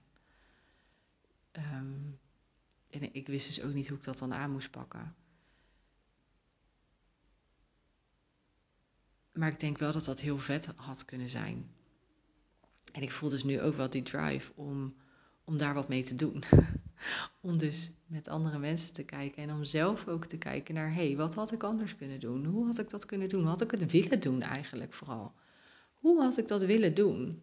Um, 1.59 2.19
en 2.91 3.15
ik 3.15 3.27
wist 3.27 3.47
dus 3.47 3.63
ook 3.63 3.73
niet 3.73 3.89
hoe 3.89 3.99
ik 3.99 4.05
dat 4.05 4.19
dan 4.19 4.35
aan 4.35 4.51
moest 4.51 4.71
pakken. 4.71 5.15
Maar 9.39 9.49
ik 9.49 9.61
denk 9.61 9.79
wel 9.79 9.93
dat 9.93 10.05
dat 10.05 10.21
heel 10.21 10.39
vet 10.39 10.69
had 10.77 11.05
kunnen 11.05 11.29
zijn. 11.29 11.71
En 12.93 13.03
ik 13.03 13.11
voel 13.11 13.29
dus 13.29 13.45
nu 13.45 13.61
ook 13.61 13.75
wel 13.75 13.91
die 13.91 14.03
drive 14.03 14.53
om, 14.55 14.95
om 15.45 15.59
daar 15.59 15.75
wat 15.75 15.89
mee 15.89 16.03
te 16.03 16.15
doen. 16.15 16.43
om 17.41 17.59
dus 17.59 17.91
met 18.07 18.29
andere 18.29 18.59
mensen 18.59 18.93
te 18.93 19.05
kijken 19.05 19.43
en 19.43 19.53
om 19.53 19.65
zelf 19.65 20.09
ook 20.09 20.27
te 20.27 20.39
kijken 20.39 20.75
naar: 20.75 20.95
hé, 20.95 21.07
hey, 21.07 21.17
wat 21.17 21.35
had 21.35 21.53
ik 21.53 21.63
anders 21.63 21.97
kunnen 21.97 22.21
doen? 22.21 22.45
Hoe 22.45 22.67
had 22.67 22.79
ik 22.79 22.91
dat 22.91 23.07
kunnen 23.07 23.29
doen? 23.29 23.47
Had 23.47 23.61
ik 23.61 23.71
het 23.71 23.91
willen 23.91 24.21
doen 24.21 24.43
eigenlijk 24.43 24.93
vooral? 24.93 25.33
Hoe 25.95 26.23
had 26.23 26.39
ik 26.39 26.49
dat 26.49 26.63
willen 26.63 26.95
doen? 26.95 27.43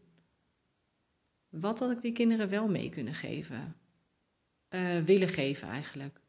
Wat 1.50 1.80
had 1.80 1.92
ik 1.92 2.02
die 2.02 2.14
kinderen 2.14 2.50
wel 2.50 2.68
mee 2.68 2.90
kunnen 2.90 3.14
geven? 3.14 3.76
uh, 4.70 5.00
willen 5.00 5.28
geven 5.28 5.68
eigenlijk. 5.68 6.20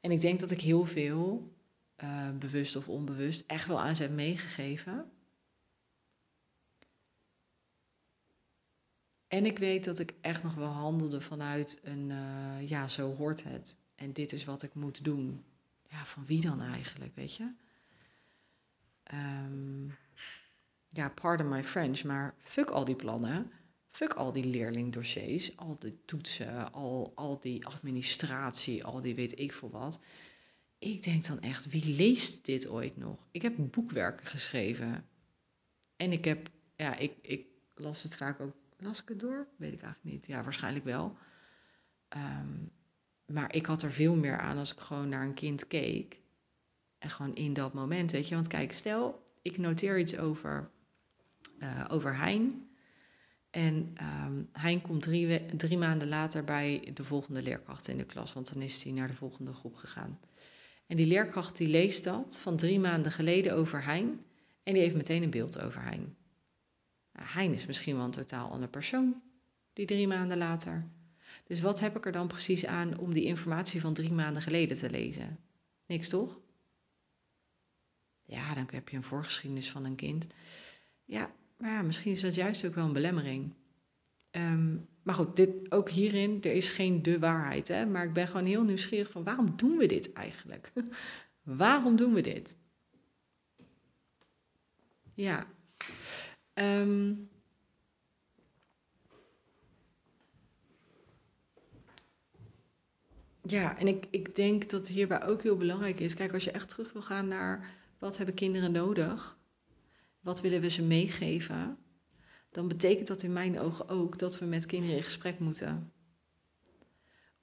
En 0.00 0.10
ik 0.10 0.20
denk 0.20 0.40
dat 0.40 0.50
ik 0.50 0.60
heel 0.60 0.84
veel, 0.84 1.52
uh, 2.02 2.30
bewust 2.38 2.76
of 2.76 2.88
onbewust, 2.88 3.44
echt 3.46 3.66
wel 3.66 3.80
aan 3.80 3.94
heb 3.94 4.10
meegegeven. 4.10 5.10
En 9.28 9.46
ik 9.46 9.58
weet 9.58 9.84
dat 9.84 9.98
ik 9.98 10.14
echt 10.20 10.42
nog 10.42 10.54
wel 10.54 10.68
handelde 10.68 11.20
vanuit 11.20 11.80
een, 11.82 12.10
uh, 12.10 12.68
ja, 12.68 12.88
zo 12.88 13.14
hoort 13.16 13.44
het. 13.44 13.76
En 13.94 14.12
dit 14.12 14.32
is 14.32 14.44
wat 14.44 14.62
ik 14.62 14.74
moet 14.74 15.04
doen. 15.04 15.44
Ja, 15.88 16.04
van 16.04 16.26
wie 16.26 16.40
dan 16.40 16.62
eigenlijk, 16.62 17.14
weet 17.14 17.34
je? 17.34 17.52
Um, 19.14 19.96
ja, 20.88 21.08
pardon 21.08 21.48
my 21.48 21.64
French, 21.64 22.04
maar 22.04 22.34
fuck 22.42 22.70
al 22.70 22.84
die 22.84 22.96
plannen. 22.96 23.52
Fuck 23.90 24.12
al 24.12 24.32
die 24.32 24.44
leerlingdossiers, 24.44 25.56
al 25.56 25.76
die 25.78 25.98
toetsen, 26.04 26.72
al, 26.72 27.12
al 27.14 27.40
die 27.40 27.66
administratie, 27.66 28.84
al 28.84 29.00
die 29.00 29.14
weet 29.14 29.38
ik 29.38 29.52
veel 29.52 29.70
wat. 29.70 30.00
Ik 30.78 31.02
denk 31.02 31.26
dan 31.26 31.40
echt, 31.40 31.66
wie 31.66 31.94
leest 31.94 32.44
dit 32.44 32.68
ooit 32.68 32.96
nog? 32.96 33.26
Ik 33.30 33.42
heb 33.42 33.54
boekwerken 33.56 34.26
geschreven. 34.26 35.06
En 35.96 36.12
ik 36.12 36.24
heb, 36.24 36.50
ja, 36.76 36.96
ik, 36.96 37.12
ik 37.22 37.46
las 37.74 38.02
het 38.02 38.16
vaak 38.16 38.40
ook. 38.40 38.56
Las 38.78 39.02
ik 39.02 39.08
het 39.08 39.20
door? 39.20 39.46
Weet 39.56 39.72
ik 39.72 39.80
eigenlijk 39.80 40.14
niet. 40.14 40.26
Ja, 40.26 40.42
waarschijnlijk 40.42 40.84
wel. 40.84 41.16
Um, 42.16 42.70
maar 43.26 43.54
ik 43.54 43.66
had 43.66 43.82
er 43.82 43.92
veel 43.92 44.14
meer 44.14 44.38
aan 44.38 44.58
als 44.58 44.72
ik 44.72 44.78
gewoon 44.78 45.08
naar 45.08 45.24
een 45.24 45.34
kind 45.34 45.66
keek. 45.66 46.20
En 46.98 47.10
gewoon 47.10 47.34
in 47.34 47.52
dat 47.52 47.72
moment, 47.72 48.10
weet 48.10 48.28
je. 48.28 48.34
Want 48.34 48.46
kijk, 48.46 48.72
stel, 48.72 49.24
ik 49.42 49.58
noteer 49.58 49.98
iets 49.98 50.18
over, 50.18 50.70
uh, 51.58 51.84
over 51.88 52.16
Hein. 52.16 52.68
En 53.50 53.94
um, 54.26 54.48
Hein 54.52 54.82
komt 54.82 55.02
drie, 55.02 55.56
drie, 55.56 55.78
maanden 55.78 56.08
later 56.08 56.44
bij 56.44 56.90
de 56.94 57.04
volgende 57.04 57.42
leerkracht 57.42 57.88
in 57.88 57.96
de 57.96 58.04
klas, 58.04 58.32
want 58.32 58.52
dan 58.52 58.62
is 58.62 58.82
hij 58.82 58.92
naar 58.92 59.08
de 59.08 59.14
volgende 59.14 59.52
groep 59.52 59.74
gegaan. 59.74 60.18
En 60.88 60.96
die 60.96 61.06
leerkracht 61.06 61.56
die 61.56 61.68
leest 61.68 62.04
dat 62.04 62.38
van 62.38 62.56
drie 62.56 62.80
maanden 62.80 63.12
geleden 63.12 63.54
over 63.54 63.84
Hein 63.84 64.20
en 64.68 64.74
die 64.74 64.82
heeft 64.82 64.96
meteen 64.96 65.22
een 65.22 65.30
beeld 65.30 65.60
over 65.60 65.82
Hein. 65.82 66.16
Nou, 67.12 67.28
hein 67.28 67.54
is 67.54 67.66
misschien 67.66 67.96
wel 67.96 68.04
een 68.04 68.10
totaal 68.10 68.50
ander 68.50 68.68
persoon, 68.68 69.22
die 69.72 69.86
drie 69.86 70.08
maanden 70.08 70.38
later. 70.38 70.88
Dus 71.44 71.60
wat 71.60 71.80
heb 71.80 71.96
ik 71.96 72.06
er 72.06 72.12
dan 72.12 72.26
precies 72.26 72.66
aan 72.66 72.98
om 72.98 73.12
die 73.12 73.24
informatie 73.24 73.80
van 73.80 73.94
drie 73.94 74.12
maanden 74.12 74.42
geleden 74.42 74.76
te 74.76 74.90
lezen? 74.90 75.38
Niks 75.86 76.08
toch? 76.08 76.40
Ja, 78.24 78.54
dan 78.54 78.68
heb 78.70 78.88
je 78.88 78.96
een 78.96 79.02
voorgeschiedenis 79.02 79.70
van 79.70 79.84
een 79.84 79.96
kind. 79.96 80.26
Ja, 81.04 81.30
maar 81.56 81.70
ja, 81.70 81.82
misschien 81.82 82.12
is 82.12 82.20
dat 82.20 82.34
juist 82.34 82.66
ook 82.66 82.74
wel 82.74 82.84
een 82.84 82.92
belemmering. 82.92 83.54
Um, 84.30 84.88
maar 85.08 85.16
goed, 85.16 85.36
dit, 85.36 85.72
ook 85.72 85.90
hierin, 85.90 86.42
er 86.42 86.52
is 86.52 86.70
geen 86.70 87.02
de 87.02 87.18
waarheid. 87.18 87.68
Hè? 87.68 87.86
Maar 87.86 88.04
ik 88.04 88.12
ben 88.12 88.26
gewoon 88.26 88.46
heel 88.46 88.62
nieuwsgierig 88.62 89.10
van 89.10 89.24
waarom 89.24 89.56
doen 89.56 89.76
we 89.76 89.86
dit 89.86 90.12
eigenlijk? 90.12 90.72
waarom 91.42 91.96
doen 91.96 92.14
we 92.14 92.20
dit? 92.20 92.56
Ja. 95.14 95.46
Um, 96.54 97.28
ja, 103.42 103.78
en 103.78 103.86
ik, 103.86 104.06
ik 104.10 104.34
denk 104.34 104.70
dat 104.70 104.88
hierbij 104.88 105.22
ook 105.22 105.42
heel 105.42 105.56
belangrijk 105.56 106.00
is. 106.00 106.14
Kijk, 106.14 106.32
als 106.32 106.44
je 106.44 106.50
echt 106.50 106.68
terug 106.68 106.92
wil 106.92 107.02
gaan 107.02 107.28
naar 107.28 107.74
wat 107.98 108.16
hebben 108.16 108.34
kinderen 108.34 108.72
nodig? 108.72 109.38
wat 110.20 110.40
willen 110.40 110.60
we 110.60 110.68
ze 110.68 110.82
meegeven, 110.82 111.78
dan 112.58 112.68
betekent 112.68 113.06
dat 113.06 113.22
in 113.22 113.32
mijn 113.32 113.58
ogen 113.58 113.88
ook 113.88 114.18
dat 114.18 114.38
we 114.38 114.44
met 114.44 114.66
kinderen 114.66 114.96
in 114.96 115.02
gesprek 115.02 115.38
moeten. 115.38 115.92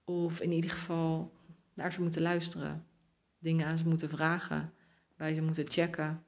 Of 0.04 0.40
in 0.40 0.52
ieder 0.52 0.70
geval 0.70 1.32
naar 1.74 1.94
ze 1.94 2.02
moeten 2.02 2.22
luisteren, 2.22 2.86
dingen 3.40 3.68
aan 3.68 3.78
ze 3.78 3.88
moeten 3.88 4.10
vragen, 4.10 4.74
bij 5.18 5.34
ze 5.34 5.42
moeten 5.42 5.68
checken. 5.68 6.24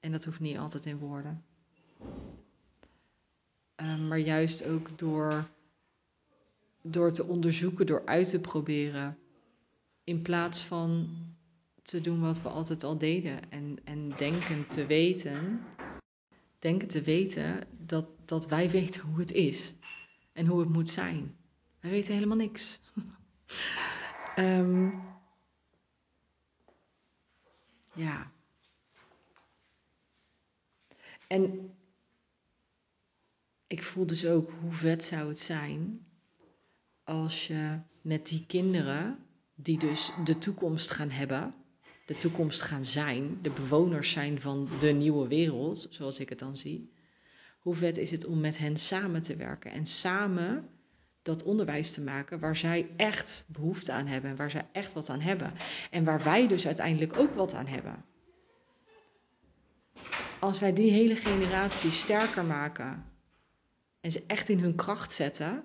En 0.00 0.12
dat 0.12 0.24
hoeft 0.24 0.40
niet 0.40 0.58
altijd 0.58 0.86
in 0.86 0.98
woorden. 0.98 1.44
Uh, 3.82 3.98
maar 4.08 4.18
juist 4.18 4.64
ook 4.64 4.98
door, 4.98 5.48
door 6.82 7.12
te 7.12 7.24
onderzoeken, 7.24 7.86
door 7.86 8.06
uit 8.06 8.28
te 8.28 8.40
proberen. 8.40 9.18
In 10.04 10.22
plaats 10.22 10.64
van 10.64 11.08
te 11.82 12.00
doen 12.00 12.20
wat 12.20 12.42
we 12.42 12.48
altijd 12.48 12.84
al 12.84 12.98
deden. 12.98 13.50
En, 13.50 13.78
en 13.84 14.12
denken 14.16 14.68
te 14.68 14.86
weten, 14.86 15.60
denken 16.60 16.88
te 16.88 17.02
weten 17.02 17.66
dat, 17.78 18.06
dat 18.24 18.46
wij 18.46 18.70
weten 18.70 19.02
hoe 19.02 19.18
het 19.18 19.32
is. 19.32 19.72
En 20.32 20.46
hoe 20.46 20.60
het 20.60 20.68
moet 20.68 20.88
zijn. 20.88 21.36
Wij 21.80 21.90
weten 21.90 22.14
helemaal 22.14 22.36
niks. 22.36 22.80
um, 24.36 24.92
ja. 28.04 28.32
En 31.26 31.74
ik 33.66 33.82
voel 33.82 34.06
dus 34.06 34.26
ook 34.26 34.50
hoe 34.60 34.72
vet 34.72 35.04
zou 35.04 35.28
het 35.28 35.40
zijn 35.40 36.06
als 37.04 37.46
je 37.46 37.78
met 38.00 38.26
die 38.26 38.46
kinderen, 38.46 39.26
die 39.54 39.78
dus 39.78 40.12
de 40.24 40.38
toekomst 40.38 40.90
gaan 40.90 41.10
hebben, 41.10 41.54
de 42.10 42.18
toekomst 42.18 42.62
gaan 42.62 42.84
zijn, 42.84 43.38
de 43.42 43.50
bewoners 43.50 44.10
zijn 44.10 44.40
van 44.40 44.68
de 44.78 44.92
nieuwe 44.92 45.28
wereld, 45.28 45.86
zoals 45.90 46.18
ik 46.18 46.28
het 46.28 46.38
dan 46.38 46.56
zie. 46.56 46.92
Hoe 47.58 47.74
vet 47.74 47.96
is 47.96 48.10
het 48.10 48.24
om 48.24 48.40
met 48.40 48.58
hen 48.58 48.76
samen 48.76 49.22
te 49.22 49.36
werken 49.36 49.70
en 49.70 49.86
samen 49.86 50.68
dat 51.22 51.42
onderwijs 51.42 51.92
te 51.92 52.00
maken 52.00 52.40
waar 52.40 52.56
zij 52.56 52.88
echt 52.96 53.44
behoefte 53.48 53.92
aan 53.92 54.06
hebben, 54.06 54.36
waar 54.36 54.50
zij 54.50 54.68
echt 54.72 54.92
wat 54.92 55.08
aan 55.08 55.20
hebben 55.20 55.52
en 55.90 56.04
waar 56.04 56.22
wij 56.22 56.48
dus 56.48 56.66
uiteindelijk 56.66 57.18
ook 57.18 57.34
wat 57.34 57.54
aan 57.54 57.66
hebben. 57.66 58.04
Als 60.38 60.60
wij 60.60 60.72
die 60.72 60.90
hele 60.90 61.16
generatie 61.16 61.90
sterker 61.90 62.44
maken 62.44 63.04
en 64.00 64.10
ze 64.10 64.24
echt 64.26 64.48
in 64.48 64.58
hun 64.58 64.74
kracht 64.74 65.12
zetten, 65.12 65.62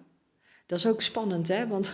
dat 0.66 0.80
is 0.80 0.88
ook 0.88 1.02
spannend, 1.02 1.48
hè? 1.48 1.68
Want 1.68 1.94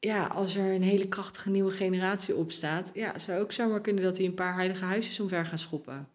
ja, 0.00 0.26
als 0.26 0.56
er 0.56 0.74
een 0.74 0.82
hele 0.82 1.08
krachtige 1.08 1.50
nieuwe 1.50 1.70
generatie 1.70 2.36
opstaat, 2.36 2.90
ja, 2.94 3.18
zou 3.18 3.40
ook 3.40 3.52
zomaar 3.52 3.80
kunnen 3.80 4.02
dat 4.02 4.16
hij 4.16 4.26
een 4.26 4.34
paar 4.34 4.54
heilige 4.54 4.84
huisjes 4.84 5.20
omver 5.20 5.46
gaan 5.46 5.58
schoppen. 5.58 6.08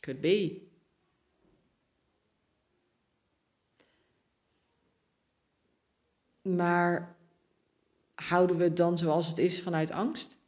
Could 0.00 0.20
be. 0.20 0.68
Maar 6.42 7.16
houden 8.14 8.56
we 8.56 8.64
het 8.64 8.76
dan 8.76 8.98
zoals 8.98 9.28
het 9.28 9.38
is 9.38 9.62
vanuit 9.62 9.90
angst? 9.90 10.38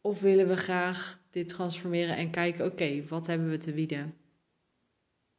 Of 0.00 0.20
willen 0.20 0.48
we 0.48 0.56
graag 0.56 1.18
dit 1.30 1.48
transformeren 1.48 2.16
en 2.16 2.30
kijken, 2.30 2.64
oké, 2.64 3.04
wat 3.06 3.26
hebben 3.26 3.50
we 3.50 3.58
te 3.58 3.72
bieden? 3.72 4.16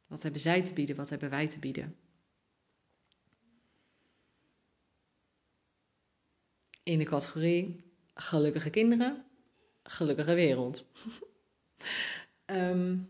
Wat 0.06 0.22
hebben 0.22 0.40
zij 0.40 0.62
te 0.62 0.72
bieden? 0.72 0.96
Wat 0.96 1.08
hebben 1.08 1.30
wij 1.30 1.48
te 1.48 1.58
bieden? 1.58 1.96
In 6.86 6.98
de 6.98 7.04
categorie 7.04 7.84
gelukkige 8.14 8.70
kinderen, 8.70 9.24
gelukkige 9.82 10.34
wereld. 10.34 10.88
um, 12.46 13.08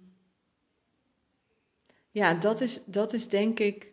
ja, 2.10 2.34
dat 2.34 2.60
is, 2.60 2.84
dat 2.84 3.12
is 3.12 3.28
denk 3.28 3.58
ik 3.58 3.92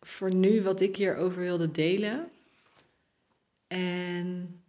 voor 0.00 0.34
nu 0.34 0.62
wat 0.62 0.80
ik 0.80 0.96
hierover 0.96 1.40
wilde 1.40 1.70
delen. 1.70 2.30
En 3.66 4.62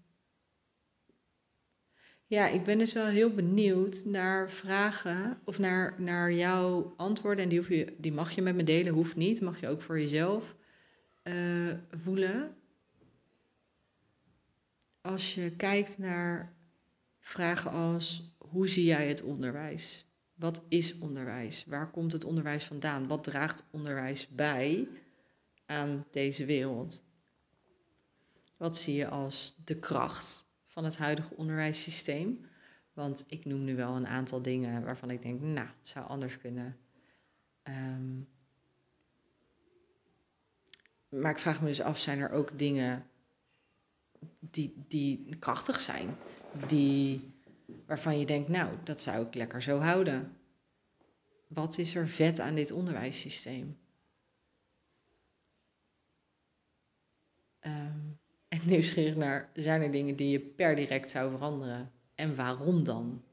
ja, 2.25 2.47
ik 2.47 2.63
ben 2.63 2.77
dus 2.77 2.93
wel 2.93 3.05
heel 3.05 3.33
benieuwd 3.33 4.05
naar 4.05 4.51
vragen 4.51 5.39
of 5.43 5.59
naar, 5.59 6.01
naar 6.01 6.33
jouw 6.33 6.93
antwoorden. 6.97 7.43
En 7.43 7.49
die, 7.49 7.59
hoef 7.59 7.69
je, 7.69 7.95
die 7.97 8.11
mag 8.11 8.31
je 8.31 8.41
met 8.41 8.55
me 8.55 8.63
delen, 8.63 8.93
hoeft 8.93 9.15
niet. 9.15 9.41
Mag 9.41 9.59
je 9.59 9.67
ook 9.67 9.81
voor 9.81 9.99
jezelf 9.99 10.55
uh, 11.23 11.73
voelen. 12.03 12.57
Als 15.01 15.33
je 15.33 15.55
kijkt 15.55 15.97
naar 15.97 16.53
vragen 17.19 17.71
als: 17.71 18.33
hoe 18.37 18.67
zie 18.67 18.83
jij 18.83 19.07
het 19.07 19.21
onderwijs? 19.21 20.05
Wat 20.33 20.63
is 20.69 20.97
onderwijs? 20.97 21.65
Waar 21.65 21.91
komt 21.91 22.11
het 22.11 22.23
onderwijs 22.23 22.65
vandaan? 22.65 23.07
Wat 23.07 23.23
draagt 23.23 23.67
onderwijs 23.71 24.27
bij 24.27 24.87
aan 25.65 26.05
deze 26.11 26.45
wereld? 26.45 27.03
Wat 28.57 28.77
zie 28.77 28.95
je 28.95 29.07
als 29.07 29.55
de 29.63 29.79
kracht 29.79 30.47
van 30.65 30.83
het 30.83 30.97
huidige 30.97 31.35
onderwijssysteem? 31.35 32.45
Want 32.93 33.25
ik 33.27 33.45
noem 33.45 33.63
nu 33.63 33.75
wel 33.75 33.95
een 33.95 34.07
aantal 34.07 34.41
dingen 34.41 34.83
waarvan 34.83 35.09
ik 35.09 35.21
denk, 35.21 35.41
nou, 35.41 35.67
zou 35.81 36.07
anders 36.07 36.37
kunnen. 36.37 36.77
Um, 37.63 38.27
maar 41.09 41.31
ik 41.31 41.39
vraag 41.39 41.61
me 41.61 41.67
dus 41.67 41.81
af, 41.81 41.99
zijn 41.99 42.19
er 42.19 42.29
ook 42.29 42.57
dingen 42.57 43.09
die, 44.39 44.73
die 44.87 45.35
krachtig 45.39 45.79
zijn? 45.79 46.17
Die 46.67 47.33
waarvan 47.85 48.19
je 48.19 48.25
denkt, 48.25 48.49
nou, 48.49 48.75
dat 48.83 49.01
zou 49.01 49.25
ik 49.25 49.35
lekker 49.35 49.61
zo 49.61 49.79
houden. 49.79 50.37
Wat 51.47 51.77
is 51.77 51.95
er 51.95 52.07
vet 52.07 52.39
aan 52.39 52.55
dit 52.55 52.71
onderwijssysteem? 52.71 53.77
Um, 57.61 58.19
en 58.47 58.61
nieuwsgierig 58.69 59.15
naar, 59.15 59.49
zijn 59.53 59.81
er 59.81 59.91
dingen 59.91 60.15
die 60.15 60.29
je 60.29 60.39
per 60.39 60.75
direct 60.75 61.09
zou 61.09 61.31
veranderen? 61.31 61.91
En 62.15 62.35
waarom 62.35 62.83
dan? 62.83 63.23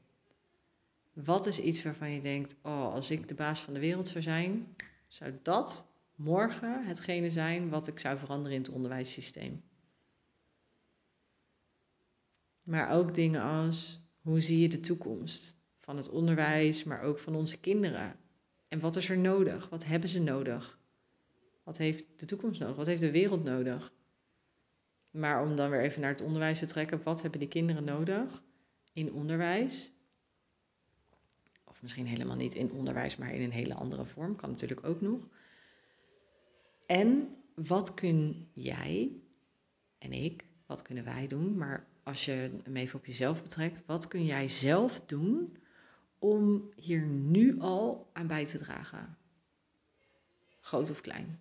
Wat 1.13 1.45
is 1.45 1.59
iets 1.59 1.83
waarvan 1.83 2.11
je 2.11 2.21
denkt, 2.21 2.55
oh, 2.61 2.93
als 2.93 3.11
ik 3.11 3.27
de 3.27 3.35
baas 3.35 3.59
van 3.61 3.73
de 3.73 3.79
wereld 3.79 4.07
zou 4.07 4.23
zijn, 4.23 4.75
zou 5.07 5.33
dat 5.41 5.87
morgen 6.15 6.85
hetgene 6.85 7.29
zijn 7.29 7.69
wat 7.69 7.87
ik 7.87 7.99
zou 7.99 8.17
veranderen 8.17 8.57
in 8.57 8.63
het 8.63 8.71
onderwijssysteem? 8.71 9.63
Maar 12.67 12.89
ook 12.89 13.13
dingen 13.13 13.41
als, 13.41 14.01
hoe 14.21 14.41
zie 14.41 14.59
je 14.59 14.69
de 14.69 14.79
toekomst 14.79 15.57
van 15.77 15.97
het 15.97 16.09
onderwijs, 16.09 16.83
maar 16.83 17.01
ook 17.01 17.19
van 17.19 17.35
onze 17.35 17.59
kinderen? 17.59 18.15
En 18.67 18.79
wat 18.79 18.95
is 18.95 19.09
er 19.09 19.17
nodig? 19.17 19.69
Wat 19.69 19.85
hebben 19.85 20.09
ze 20.09 20.21
nodig? 20.21 20.79
Wat 21.63 21.77
heeft 21.77 22.05
de 22.15 22.25
toekomst 22.25 22.59
nodig? 22.59 22.75
Wat 22.75 22.85
heeft 22.85 23.01
de 23.01 23.11
wereld 23.11 23.43
nodig? 23.43 23.93
Maar 25.11 25.41
om 25.41 25.55
dan 25.55 25.69
weer 25.69 25.81
even 25.81 26.01
naar 26.01 26.11
het 26.11 26.21
onderwijs 26.21 26.59
te 26.59 26.65
trekken, 26.65 27.03
wat 27.03 27.21
hebben 27.21 27.39
die 27.39 27.49
kinderen 27.49 27.83
nodig 27.83 28.43
in 28.93 29.13
onderwijs? 29.13 29.91
Of 31.63 31.81
misschien 31.81 32.07
helemaal 32.07 32.35
niet 32.35 32.55
in 32.55 32.71
onderwijs, 32.71 33.15
maar 33.15 33.33
in 33.33 33.41
een 33.41 33.51
hele 33.51 33.73
andere 33.73 34.05
vorm, 34.05 34.35
kan 34.35 34.49
natuurlijk 34.49 34.85
ook 34.85 35.01
nog. 35.01 35.27
En 36.85 37.35
wat 37.55 37.93
kun 37.93 38.49
jij 38.53 39.11
en 39.97 40.11
ik, 40.11 40.45
wat 40.65 40.81
kunnen 40.81 41.03
wij 41.03 41.27
doen? 41.27 41.57
Maar 41.57 41.87
als 42.07 42.25
je 42.25 42.31
hem 42.63 42.75
even 42.75 42.99
op 42.99 43.05
jezelf 43.05 43.43
betrekt, 43.43 43.83
wat 43.85 44.07
kun 44.07 44.25
jij 44.25 44.47
zelf 44.47 45.01
doen 45.05 45.57
om 46.19 46.69
hier 46.75 47.01
nu 47.05 47.59
al 47.59 48.09
aan 48.13 48.27
bij 48.27 48.45
te 48.45 48.57
dragen? 48.57 49.17
Groot 50.61 50.89
of 50.89 51.01
klein. 51.01 51.39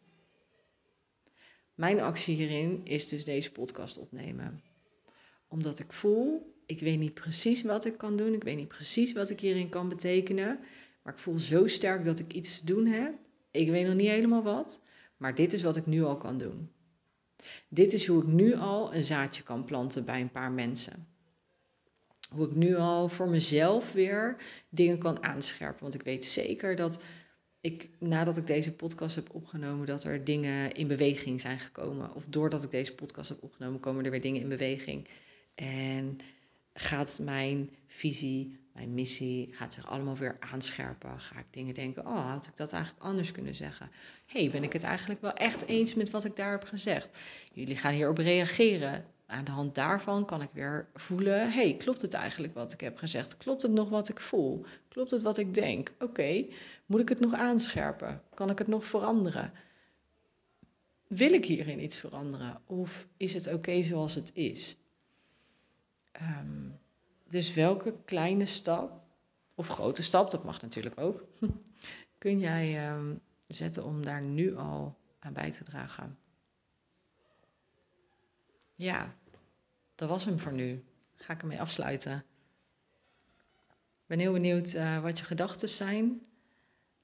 Mijn 1.74 2.00
actie 2.00 2.36
hierin 2.36 2.80
is 2.84 3.08
dus 3.08 3.24
deze 3.24 3.52
podcast 3.52 3.98
opnemen. 3.98 4.62
Omdat 5.48 5.78
ik 5.78 5.92
voel, 5.92 6.54
ik 6.66 6.80
weet 6.80 6.98
niet 6.98 7.14
precies 7.14 7.62
wat 7.62 7.84
ik 7.84 7.98
kan 7.98 8.16
doen, 8.16 8.34
ik 8.34 8.44
weet 8.44 8.56
niet 8.56 8.68
precies 8.68 9.12
wat 9.12 9.30
ik 9.30 9.40
hierin 9.40 9.68
kan 9.68 9.88
betekenen, 9.88 10.58
maar 11.02 11.12
ik 11.12 11.18
voel 11.18 11.38
zo 11.38 11.66
sterk 11.66 12.04
dat 12.04 12.18
ik 12.18 12.32
iets 12.32 12.58
te 12.58 12.66
doen 12.66 12.86
heb. 12.86 13.14
Ik 13.50 13.68
weet 13.68 13.86
nog 13.86 13.94
niet 13.94 14.08
helemaal 14.08 14.42
wat, 14.42 14.80
maar 15.16 15.34
dit 15.34 15.52
is 15.52 15.62
wat 15.62 15.76
ik 15.76 15.86
nu 15.86 16.02
al 16.02 16.16
kan 16.16 16.38
doen. 16.38 16.70
Dit 17.68 17.92
is 17.92 18.06
hoe 18.06 18.22
ik 18.22 18.28
nu 18.28 18.54
al 18.54 18.94
een 18.94 19.04
zaadje 19.04 19.42
kan 19.42 19.64
planten 19.64 20.04
bij 20.04 20.20
een 20.20 20.30
paar 20.30 20.50
mensen. 20.50 21.06
Hoe 22.30 22.46
ik 22.46 22.54
nu 22.54 22.76
al 22.76 23.08
voor 23.08 23.28
mezelf 23.28 23.92
weer 23.92 24.36
dingen 24.68 24.98
kan 24.98 25.22
aanscherpen. 25.22 25.82
Want 25.82 25.94
ik 25.94 26.02
weet 26.02 26.24
zeker 26.24 26.76
dat 26.76 27.02
ik, 27.60 27.88
nadat 27.98 28.36
ik 28.36 28.46
deze 28.46 28.74
podcast 28.74 29.16
heb 29.16 29.34
opgenomen, 29.34 29.86
dat 29.86 30.04
er 30.04 30.24
dingen 30.24 30.72
in 30.72 30.86
beweging 30.86 31.40
zijn 31.40 31.58
gekomen. 31.58 32.14
Of 32.14 32.24
doordat 32.28 32.64
ik 32.64 32.70
deze 32.70 32.94
podcast 32.94 33.28
heb 33.28 33.42
opgenomen, 33.42 33.80
komen 33.80 34.04
er 34.04 34.10
weer 34.10 34.20
dingen 34.20 34.40
in 34.40 34.48
beweging. 34.48 35.08
En 35.54 36.18
gaat 36.76 37.18
mijn 37.22 37.70
visie, 37.86 38.58
mijn 38.72 38.94
missie, 38.94 39.48
gaat 39.52 39.74
zich 39.74 39.86
allemaal 39.86 40.16
weer 40.16 40.36
aanscherpen. 40.40 41.20
Ga 41.20 41.38
ik 41.38 41.46
dingen 41.50 41.74
denken, 41.74 42.06
oh, 42.06 42.30
had 42.30 42.46
ik 42.46 42.56
dat 42.56 42.72
eigenlijk 42.72 43.04
anders 43.04 43.32
kunnen 43.32 43.54
zeggen? 43.54 43.90
hey, 44.26 44.50
ben 44.50 44.62
ik 44.62 44.72
het 44.72 44.82
eigenlijk 44.82 45.20
wel 45.20 45.32
echt 45.32 45.66
eens 45.66 45.94
met 45.94 46.10
wat 46.10 46.24
ik 46.24 46.36
daar 46.36 46.50
heb 46.50 46.64
gezegd? 46.64 47.18
Jullie 47.52 47.76
gaan 47.76 47.94
hierop 47.94 48.18
reageren. 48.18 49.04
Aan 49.26 49.44
de 49.44 49.50
hand 49.50 49.74
daarvan 49.74 50.24
kan 50.24 50.42
ik 50.42 50.48
weer 50.52 50.88
voelen, 50.94 51.52
hey, 51.52 51.76
klopt 51.76 52.02
het 52.02 52.14
eigenlijk 52.14 52.54
wat 52.54 52.72
ik 52.72 52.80
heb 52.80 52.98
gezegd? 52.98 53.36
Klopt 53.36 53.62
het 53.62 53.72
nog 53.72 53.88
wat 53.88 54.08
ik 54.08 54.20
voel? 54.20 54.64
Klopt 54.88 55.10
het 55.10 55.22
wat 55.22 55.38
ik 55.38 55.54
denk? 55.54 55.92
Oké, 55.98 56.44
moet 56.86 57.00
ik 57.00 57.08
het 57.08 57.20
nog 57.20 57.34
aanscherpen? 57.34 58.22
Kan 58.34 58.50
ik 58.50 58.58
het 58.58 58.66
nog 58.66 58.86
veranderen? 58.86 59.52
Wil 61.06 61.32
ik 61.32 61.44
hierin 61.44 61.82
iets 61.82 61.98
veranderen? 61.98 62.60
Of 62.66 63.06
is 63.16 63.34
het 63.34 63.52
oké 63.52 63.82
zoals 63.82 64.14
het 64.14 64.30
is? 64.34 64.76
Um, 66.20 66.78
dus 67.28 67.54
welke 67.54 67.94
kleine 68.04 68.44
stap, 68.44 69.04
of 69.54 69.68
grote 69.68 70.02
stap, 70.02 70.30
dat 70.30 70.44
mag 70.44 70.62
natuurlijk 70.62 71.00
ook, 71.00 71.24
kun 72.18 72.38
jij 72.38 72.92
um, 72.92 73.20
zetten 73.46 73.84
om 73.84 74.04
daar 74.04 74.22
nu 74.22 74.56
al 74.56 74.98
aan 75.18 75.32
bij 75.32 75.50
te 75.50 75.64
dragen? 75.64 76.18
Ja, 78.74 79.14
dat 79.94 80.08
was 80.08 80.24
hem 80.24 80.38
voor 80.38 80.52
nu. 80.52 80.84
Ga 81.14 81.32
ik 81.32 81.40
ermee 81.40 81.60
afsluiten. 81.60 82.24
Ik 83.76 84.06
ben 84.06 84.18
heel 84.18 84.32
benieuwd 84.32 84.74
uh, 84.74 85.02
wat 85.02 85.18
je 85.18 85.24
gedachten 85.24 85.68
zijn. 85.68 86.26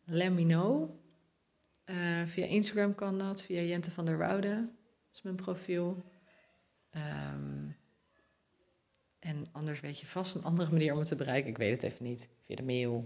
Let 0.04 0.32
me 0.32 0.42
know. 0.44 1.00
Uh, 1.84 2.26
via 2.26 2.46
Instagram 2.46 2.94
kan 2.94 3.18
dat, 3.18 3.42
via 3.42 3.60
Jente 3.60 3.90
van 3.90 4.04
der 4.04 4.18
Woude. 4.18 4.54
Dat 4.54 5.12
is 5.12 5.22
mijn 5.22 5.36
profiel. 5.36 6.04
Um, 6.90 7.76
en 9.32 9.46
anders 9.52 9.80
weet 9.80 9.98
je 9.98 10.06
vast 10.06 10.34
een 10.34 10.44
andere 10.44 10.70
manier 10.70 10.92
om 10.92 10.98
het 10.98 11.08
te 11.08 11.16
bereiken. 11.16 11.50
Ik 11.50 11.56
weet 11.56 11.82
het 11.82 11.82
even 11.82 12.04
niet. 12.04 12.28
Via 12.44 12.56
de 12.56 12.62
mail. 12.62 13.04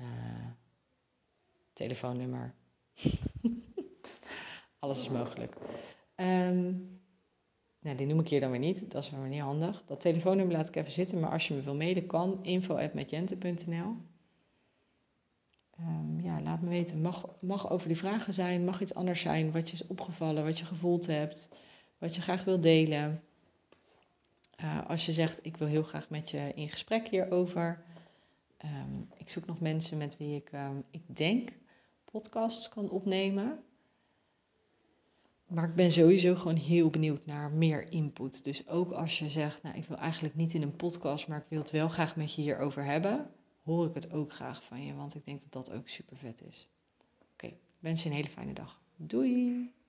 Uh, 0.00 0.06
telefoonnummer. 1.72 2.54
Alles 4.78 5.00
is 5.00 5.08
mogelijk. 5.08 5.54
Um, 6.16 7.00
nou, 7.80 7.96
die 7.96 8.06
noem 8.06 8.20
ik 8.20 8.28
hier 8.28 8.40
dan 8.40 8.50
weer 8.50 8.60
niet. 8.60 8.90
Dat 8.90 9.02
is 9.02 9.10
wel 9.10 9.20
niet 9.20 9.40
handig. 9.40 9.82
Dat 9.86 10.00
telefoonnummer 10.00 10.56
laat 10.56 10.68
ik 10.68 10.76
even 10.76 10.92
zitten. 10.92 11.20
Maar 11.20 11.30
als 11.30 11.48
je 11.48 11.54
me 11.54 11.62
wil 11.62 11.74
mailen, 11.74 12.06
kan 12.06 12.38
info.metjente.nl 12.44 13.96
um, 15.80 16.20
Ja, 16.20 16.40
laat 16.40 16.60
me 16.60 16.68
weten. 16.68 17.00
Mag, 17.00 17.28
mag 17.40 17.70
over 17.70 17.88
die 17.88 17.96
vragen 17.96 18.32
zijn. 18.32 18.64
Mag 18.64 18.80
iets 18.80 18.94
anders 18.94 19.20
zijn. 19.20 19.52
Wat 19.52 19.68
je 19.68 19.74
is 19.74 19.86
opgevallen. 19.86 20.44
Wat 20.44 20.58
je 20.58 20.64
gevoeld 20.64 21.06
hebt. 21.06 21.54
Wat 21.98 22.14
je 22.14 22.20
graag 22.20 22.44
wil 22.44 22.60
delen. 22.60 23.22
Uh, 24.60 24.86
als 24.86 25.06
je 25.06 25.12
zegt, 25.12 25.46
ik 25.46 25.56
wil 25.56 25.68
heel 25.68 25.82
graag 25.82 26.10
met 26.10 26.30
je 26.30 26.52
in 26.54 26.68
gesprek 26.68 27.08
hierover. 27.08 27.84
Um, 28.64 29.08
ik 29.16 29.28
zoek 29.28 29.46
nog 29.46 29.60
mensen 29.60 29.98
met 29.98 30.16
wie 30.16 30.36
ik, 30.36 30.52
um, 30.52 30.84
ik 30.90 31.16
denk, 31.16 31.50
podcasts 32.04 32.68
kan 32.68 32.90
opnemen. 32.90 33.64
Maar 35.46 35.68
ik 35.68 35.74
ben 35.74 35.92
sowieso 35.92 36.34
gewoon 36.34 36.56
heel 36.56 36.90
benieuwd 36.90 37.26
naar 37.26 37.50
meer 37.50 37.92
input. 37.92 38.44
Dus 38.44 38.68
ook 38.68 38.90
als 38.90 39.18
je 39.18 39.28
zegt, 39.28 39.62
nou 39.62 39.76
ik 39.76 39.84
wil 39.84 39.96
eigenlijk 39.96 40.34
niet 40.34 40.54
in 40.54 40.62
een 40.62 40.76
podcast, 40.76 41.28
maar 41.28 41.38
ik 41.38 41.48
wil 41.48 41.58
het 41.58 41.70
wel 41.70 41.88
graag 41.88 42.16
met 42.16 42.34
je 42.34 42.42
hierover 42.42 42.84
hebben, 42.84 43.30
hoor 43.62 43.86
ik 43.86 43.94
het 43.94 44.12
ook 44.12 44.32
graag 44.32 44.64
van 44.64 44.84
je, 44.84 44.94
want 44.94 45.14
ik 45.14 45.24
denk 45.24 45.40
dat 45.40 45.52
dat 45.52 45.72
ook 45.72 45.88
super 45.88 46.16
vet 46.16 46.42
is. 46.42 46.68
Oké, 47.32 47.52
wens 47.78 48.02
je 48.02 48.08
een 48.08 48.14
hele 48.14 48.28
fijne 48.28 48.52
dag. 48.52 48.80
Doei! 48.96 49.74